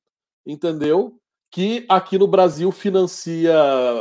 [0.45, 1.17] entendeu?
[1.51, 3.55] Que aqui no Brasil financia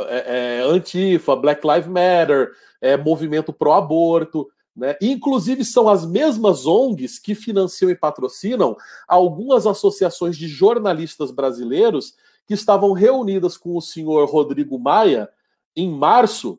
[0.08, 2.50] é, é, Antifa, Black Lives Matter,
[2.80, 4.48] é, movimento pró-aborto.
[4.76, 4.96] Né?
[5.00, 8.76] Inclusive, são as mesmas ONGs que financiam e patrocinam
[9.06, 12.14] algumas associações de jornalistas brasileiros
[12.48, 15.28] que estavam reunidas com o senhor Rodrigo Maia
[15.76, 16.58] em março,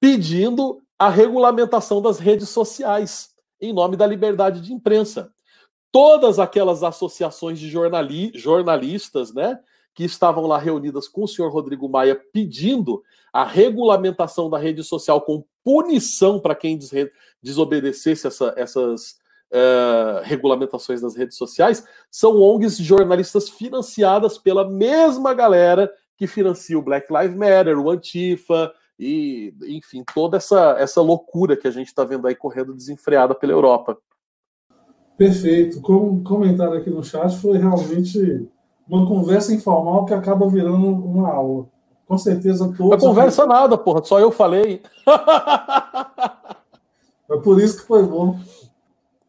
[0.00, 3.30] pedindo a regulamentação das redes sociais
[3.60, 5.30] em nome da liberdade de imprensa.
[5.92, 9.60] Todas aquelas associações de jornali jornalistas, né,
[9.94, 15.20] que estavam lá reunidas com o senhor Rodrigo Maia pedindo a regulamentação da rede social
[15.20, 16.78] com punição para quem
[17.42, 19.19] desobedecesse essa, essas
[19.52, 26.82] uh, regulamentações das redes sociais, são ONGs jornalistas financiadas pela mesma galera que financia o
[26.82, 32.04] Black Lives Matter, o Antifa, e, enfim, toda essa, essa loucura que a gente está
[32.04, 33.96] vendo aí correndo desenfreada pela Europa.
[35.16, 35.80] Perfeito.
[35.80, 38.46] Como comentário aqui no chat, foi realmente
[38.86, 41.66] uma conversa informal que acaba virando uma aula.
[42.06, 42.90] Com certeza todos.
[42.90, 43.52] Não conversa aqui...
[43.52, 44.82] nada, porra, só eu falei.
[47.30, 48.40] É por isso que foi bom.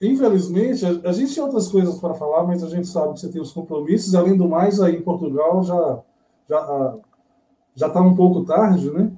[0.01, 3.41] Infelizmente, a gente tinha outras coisas para falar, mas a gente sabe que você tem
[3.41, 4.15] os compromissos.
[4.15, 5.99] Além do mais, aí em Portugal já
[6.49, 6.97] já
[7.75, 9.11] já está um pouco tarde, né?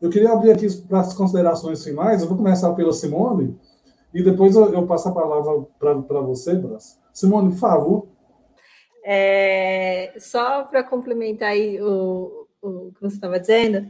[0.00, 2.20] Eu queria abrir aqui para as considerações finais.
[2.20, 3.56] Eu vou começar pela Simone
[4.12, 6.98] e depois eu, eu passo a palavra para você, Brás.
[7.12, 8.06] Simone, por favor.
[9.04, 13.88] É, só para complementar aí o, o que você estava dizendo,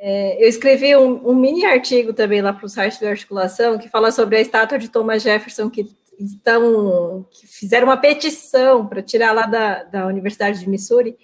[0.00, 3.88] é, eu escrevi um, um, mini artigo também lá para o site do Articulação que
[3.88, 9.32] fala sobre a estátua de Thomas Jefferson que estão que fizeram uma petição para tirar
[9.32, 11.16] lá da, da Universidade de Missouri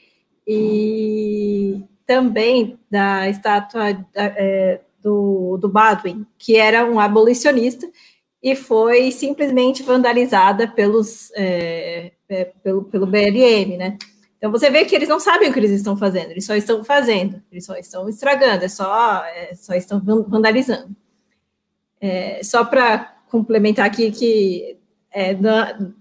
[0.46, 7.86] e também da estátua é, do, do Baldwin, que era um abolicionista
[8.42, 13.96] e foi simplesmente vandalizada pelos, é, é, pelo, pelo BLM, né?
[14.44, 16.84] Então você vê que eles não sabem o que eles estão fazendo, eles só estão
[16.84, 20.94] fazendo, eles só estão estragando, é só, é, só estão vandalizando.
[21.98, 24.76] É, só para complementar aqui que
[25.10, 25.94] é, na,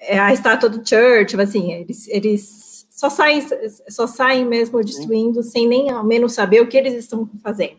[0.00, 3.46] é a estátua do Church, assim, eles, eles só saem,
[3.90, 7.76] só saem mesmo destruindo sem nem ao menos saber o que eles estão fazendo.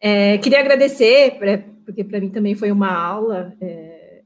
[0.00, 1.36] É, queria agradecer,
[1.84, 3.56] porque para mim também foi uma aula.
[3.60, 4.22] É,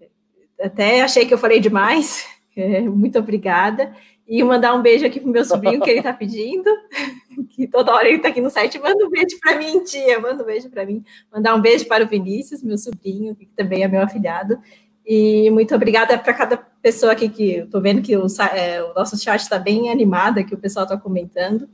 [0.60, 2.26] até achei que eu falei demais.
[2.58, 3.92] É, muito obrigada.
[4.28, 6.68] E mandar um beijo aqui pro meu sobrinho que ele está pedindo,
[7.50, 8.78] que toda hora ele está aqui no site.
[8.78, 11.04] Manda um beijo para mim, tia, manda um beijo para mim.
[11.32, 14.58] Mandar um beijo para o Vinícius, meu sobrinho, que também é meu afilhado.
[15.06, 19.16] E muito obrigada para cada pessoa aqui que estou vendo que o, é, o, nosso
[19.16, 21.68] chat está bem animado, que o pessoal está comentando.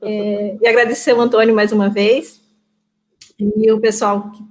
[0.00, 2.40] É, e agradecer o Antônio mais uma vez.
[3.38, 4.42] E o pessoal que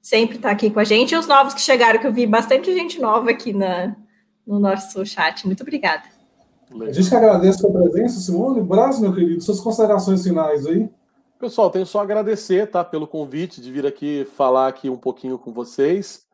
[0.00, 1.12] sempre está aqui com a gente.
[1.12, 3.94] E os novos que chegaram, que eu vi bastante gente nova aqui na,
[4.46, 5.46] no nosso chat.
[5.46, 6.13] Muito obrigada.
[6.72, 8.62] A gente que agradece a presença, Simone.
[8.62, 10.88] Braço, meu querido, suas considerações finais aí.
[11.38, 15.38] Pessoal, tenho só a agradecer, tá, pelo convite de vir aqui falar aqui um pouquinho
[15.38, 16.24] com vocês.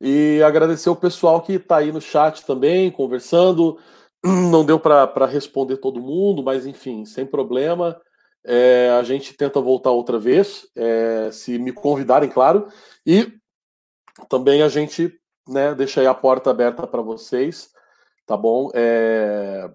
[0.00, 3.78] E agradecer o pessoal que está aí no chat também, conversando.
[4.24, 8.00] Não deu para responder todo mundo, mas enfim, sem problema.
[8.44, 12.68] É, a gente tenta voltar outra vez, é, se me convidarem, claro.
[13.06, 13.32] E
[14.28, 15.12] também a gente
[15.48, 17.73] né, deixa aí a porta aberta para vocês
[18.26, 18.70] tá bom?
[18.74, 19.70] É...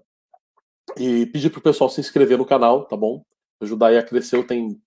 [0.96, 3.22] E pedir pro pessoal se inscrever no canal, tá bom?
[3.60, 4.44] Ajudar aí a crescer.
[4.46, 4.80] Tem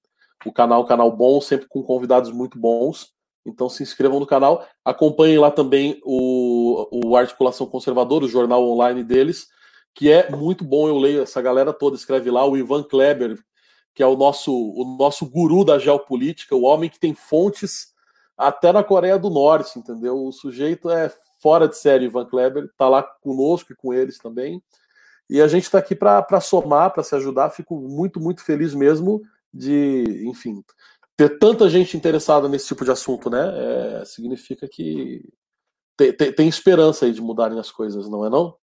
[0.45, 3.13] o canal, canal bom, sempre com convidados muito bons.
[3.45, 4.65] Então se inscrevam no canal.
[4.83, 9.47] Acompanhem lá também o, o Articulação Conservadora, o jornal online deles,
[9.93, 10.87] que é muito bom.
[10.87, 13.37] Eu leio essa galera toda, escreve lá, o Ivan Kleber,
[13.93, 17.93] que é o nosso, o nosso guru da geopolítica, o homem que tem fontes
[18.37, 20.25] até na Coreia do Norte, entendeu?
[20.25, 21.11] O sujeito é
[21.43, 24.63] fora de série, Ivan Kleber, está lá conosco e com eles também.
[25.29, 27.49] E a gente está aqui para somar, para se ajudar.
[27.49, 29.21] Fico muito, muito feliz mesmo
[29.53, 30.63] de, enfim,
[31.17, 33.51] ter tanta gente interessada nesse tipo de assunto, né?
[34.01, 35.21] É, significa que
[35.97, 38.55] tem, tem, tem, esperança aí de mudarem as coisas, não é não?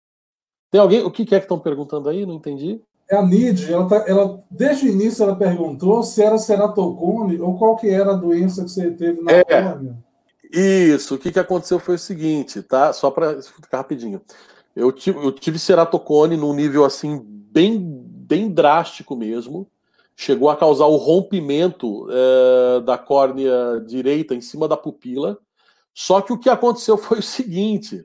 [0.72, 1.04] Tem alguém?
[1.04, 2.26] O que é que estão perguntando aí?
[2.26, 2.82] Não entendi.
[3.10, 7.58] É a Nid, ela, tá, ela, desde o início ela perguntou se era ceratocone ou
[7.58, 9.98] qual que era a doença que você teve na é, córnea.
[10.50, 12.92] Isso, o que, que aconteceu foi o seguinte, tá?
[12.92, 14.22] Só para ficar rapidinho.
[14.76, 19.70] Eu tive, eu tive ceratocone num nível assim bem, bem drástico mesmo.
[20.16, 25.38] Chegou a causar o rompimento é, da córnea direita em cima da pupila.
[25.94, 28.04] Só que o que aconteceu foi o seguinte: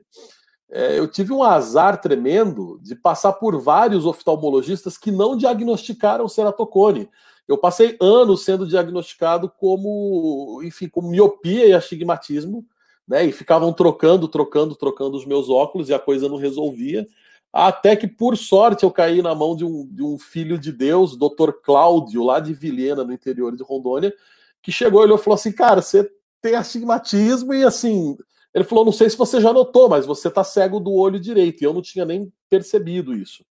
[0.69, 7.09] é, eu tive um azar tremendo de passar por vários oftalmologistas que não diagnosticaram ceratocone.
[7.47, 12.65] Eu passei anos sendo diagnosticado como, enfim, com miopia e astigmatismo,
[13.07, 13.25] né?
[13.25, 17.05] E ficavam trocando, trocando, trocando os meus óculos e a coisa não resolvia.
[17.53, 21.15] Até que, por sorte, eu caí na mão de um, de um filho de Deus,
[21.15, 21.51] Dr.
[21.63, 24.13] Cláudio, lá de Vilhena, no interior de Rondônia,
[24.61, 26.09] que chegou e ele falou assim: Cara, você
[26.41, 28.17] tem astigmatismo e assim.
[28.53, 31.61] Ele falou: Não sei se você já notou, mas você tá cego do olho direito.
[31.61, 33.45] E eu não tinha nem percebido isso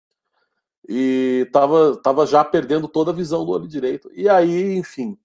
[0.89, 4.11] e tava, tava já perdendo toda a visão do olho direito.
[4.15, 5.17] E aí, enfim,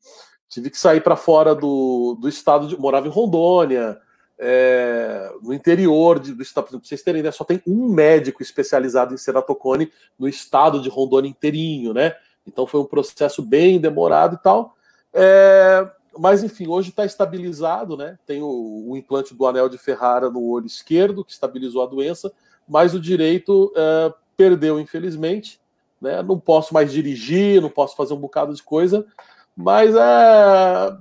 [0.48, 2.80] tive que sair para fora do, do estado de.
[2.80, 3.99] Morava em Rondônia,
[4.38, 6.69] é, no interior de, do estado.
[6.69, 11.30] Para vocês terem ideia, só tem um médico especializado em ceratocone no estado de Rondônia
[11.30, 12.15] inteirinho, né?
[12.48, 14.76] Então foi um processo bem demorado e tal.
[15.14, 18.18] É, mas enfim, hoje está estabilizado, né?
[18.26, 22.31] Tem o, o, implante do anel de Ferrara no olho esquerdo, que estabilizou a doença,
[22.68, 25.59] mas o direito é, perdeu, infelizmente.
[25.99, 26.23] Né?
[26.23, 29.05] Não posso mais dirigir, não posso fazer um bocado de coisa,
[29.53, 30.97] mas é.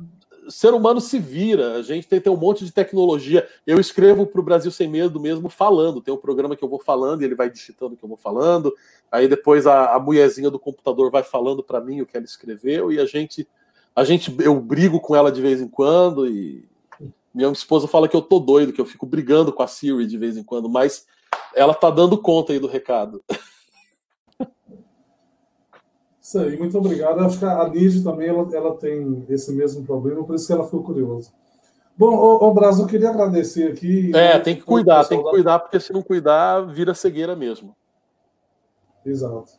[0.51, 3.47] Ser humano se vira, a gente tem, tem um monte de tecnologia.
[3.67, 6.01] Eu escrevo para o Brasil Sem Medo mesmo falando.
[6.01, 8.17] Tem um programa que eu vou falando e ele vai digitando o que eu vou
[8.17, 8.75] falando.
[9.13, 12.91] Aí depois a, a mulherzinha do computador vai falando para mim o que ela escreveu
[12.91, 13.47] e a gente
[13.95, 16.65] a gente, eu brigo com ela de vez em quando e
[17.35, 20.17] minha esposa fala que eu tô doido, que eu fico brigando com a Siri de
[20.17, 21.07] vez em quando, mas
[21.55, 23.23] ela tá dando conta aí do recado.
[26.21, 27.21] Isso aí, muito obrigado.
[27.21, 30.65] Acho que a Lígia também ela, ela tem esse mesmo problema, por isso que ela
[30.65, 31.31] ficou curiosa.
[31.97, 34.15] Bom, ô, ô Brasil, eu queria agradecer aqui.
[34.15, 37.75] É, tem que cuidar, tem que cuidar, porque se não cuidar, vira cegueira mesmo.
[39.05, 39.53] Exato.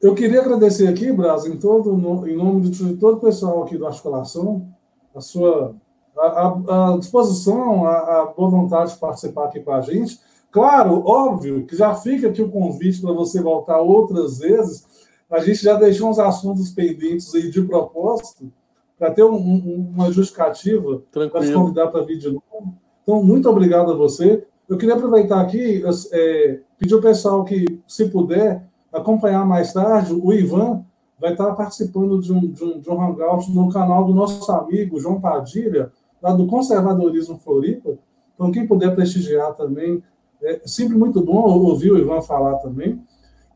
[0.00, 1.90] Eu queria agradecer aqui, Braz, em, todo,
[2.26, 4.68] em nome de todo o pessoal aqui do Articulação,
[5.14, 5.74] a sua
[6.18, 10.18] a, a, disposição, a, a, boa vontade de participar aqui com a gente.
[10.50, 14.86] Claro, óbvio, que já fica aqui o convite para você voltar outras vezes.
[15.30, 18.50] A gente já deixou uns assuntos pendentes aí de propósito,
[18.98, 22.74] para ter um, um, uma justificativa para te convidar para vir de novo.
[23.02, 24.44] Então, muito obrigado a você.
[24.68, 25.82] Eu queria aproveitar aqui,
[26.12, 30.84] é, pedir ao pessoal que, se puder, acompanhar mais tarde, o Ivan
[31.20, 34.98] vai estar participando de um, de um, de um hangout no canal do nosso amigo
[34.98, 35.92] João Padilha,
[36.26, 37.96] lá do Conservadorismo Floripa.
[38.34, 40.02] Então, quem puder prestigiar também,
[40.42, 43.00] é sempre muito bom ouvir o Ivan falar também.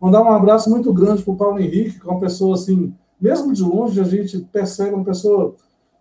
[0.00, 3.52] Mandar um abraço muito grande para o Paulo Henrique, que é uma pessoa assim, mesmo
[3.52, 5.56] de longe, a gente percebe uma pessoa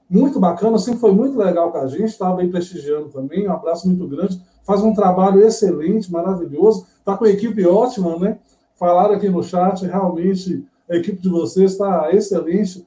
[0.10, 3.48] muito bacana, sempre foi muito legal com a gente, estava aí prestigiando também.
[3.48, 4.42] Um abraço muito grande.
[4.64, 6.86] Faz um trabalho excelente, maravilhoso.
[7.00, 8.38] Está com a equipe ótima, né?
[8.76, 12.86] falaram aqui no chat, realmente a equipe de vocês está excelente.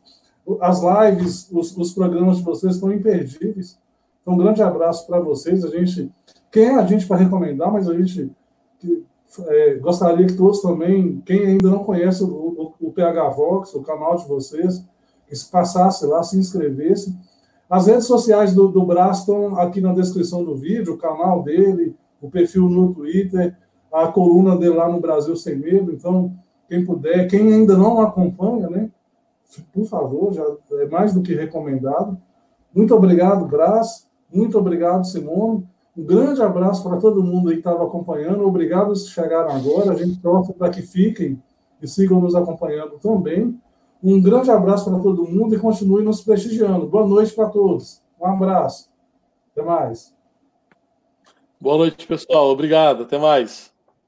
[0.61, 3.79] As lives, os, os, programas de vocês estão imperdíveis.
[4.21, 5.65] Então, um grande abraço para vocês.
[5.65, 6.11] A gente,
[6.51, 8.31] quem é a gente para recomendar, mas a gente
[9.47, 13.83] é, gostaria que todos também, quem ainda não conhece o, o, o, PH Vox, o
[13.83, 14.85] canal de vocês,
[15.27, 17.17] que se passasse lá, se inscrevesse.
[17.69, 21.97] As redes sociais do, do Brás estão aqui na descrição do vídeo, o canal dele,
[22.21, 23.57] o perfil no Twitter,
[23.93, 25.93] a coluna dele lá no Brasil Sem Medo.
[25.93, 26.35] Então,
[26.69, 28.91] quem puder, quem ainda não acompanha, né?
[29.73, 30.45] Por favor, já
[30.81, 32.17] é mais do que recomendado.
[32.75, 34.09] Muito obrigado, Brás.
[34.33, 35.67] Muito obrigado, Simone.
[35.97, 38.47] Um grande abraço para todo mundo que estava acompanhando.
[38.47, 39.93] Obrigado aos que chegaram agora.
[39.93, 41.43] A gente torce para que fiquem
[41.83, 43.59] e sigam nos acompanhando também.
[44.03, 46.87] Um grande abraço para todo mundo e continue nos prestigiando.
[46.87, 48.03] Boa noite para todos.
[48.21, 48.91] Um abraço.
[49.53, 50.15] Até mais.
[51.61, 52.49] Boa noite, pessoal.
[52.49, 53.03] Obrigado.
[53.03, 53.72] Até mais.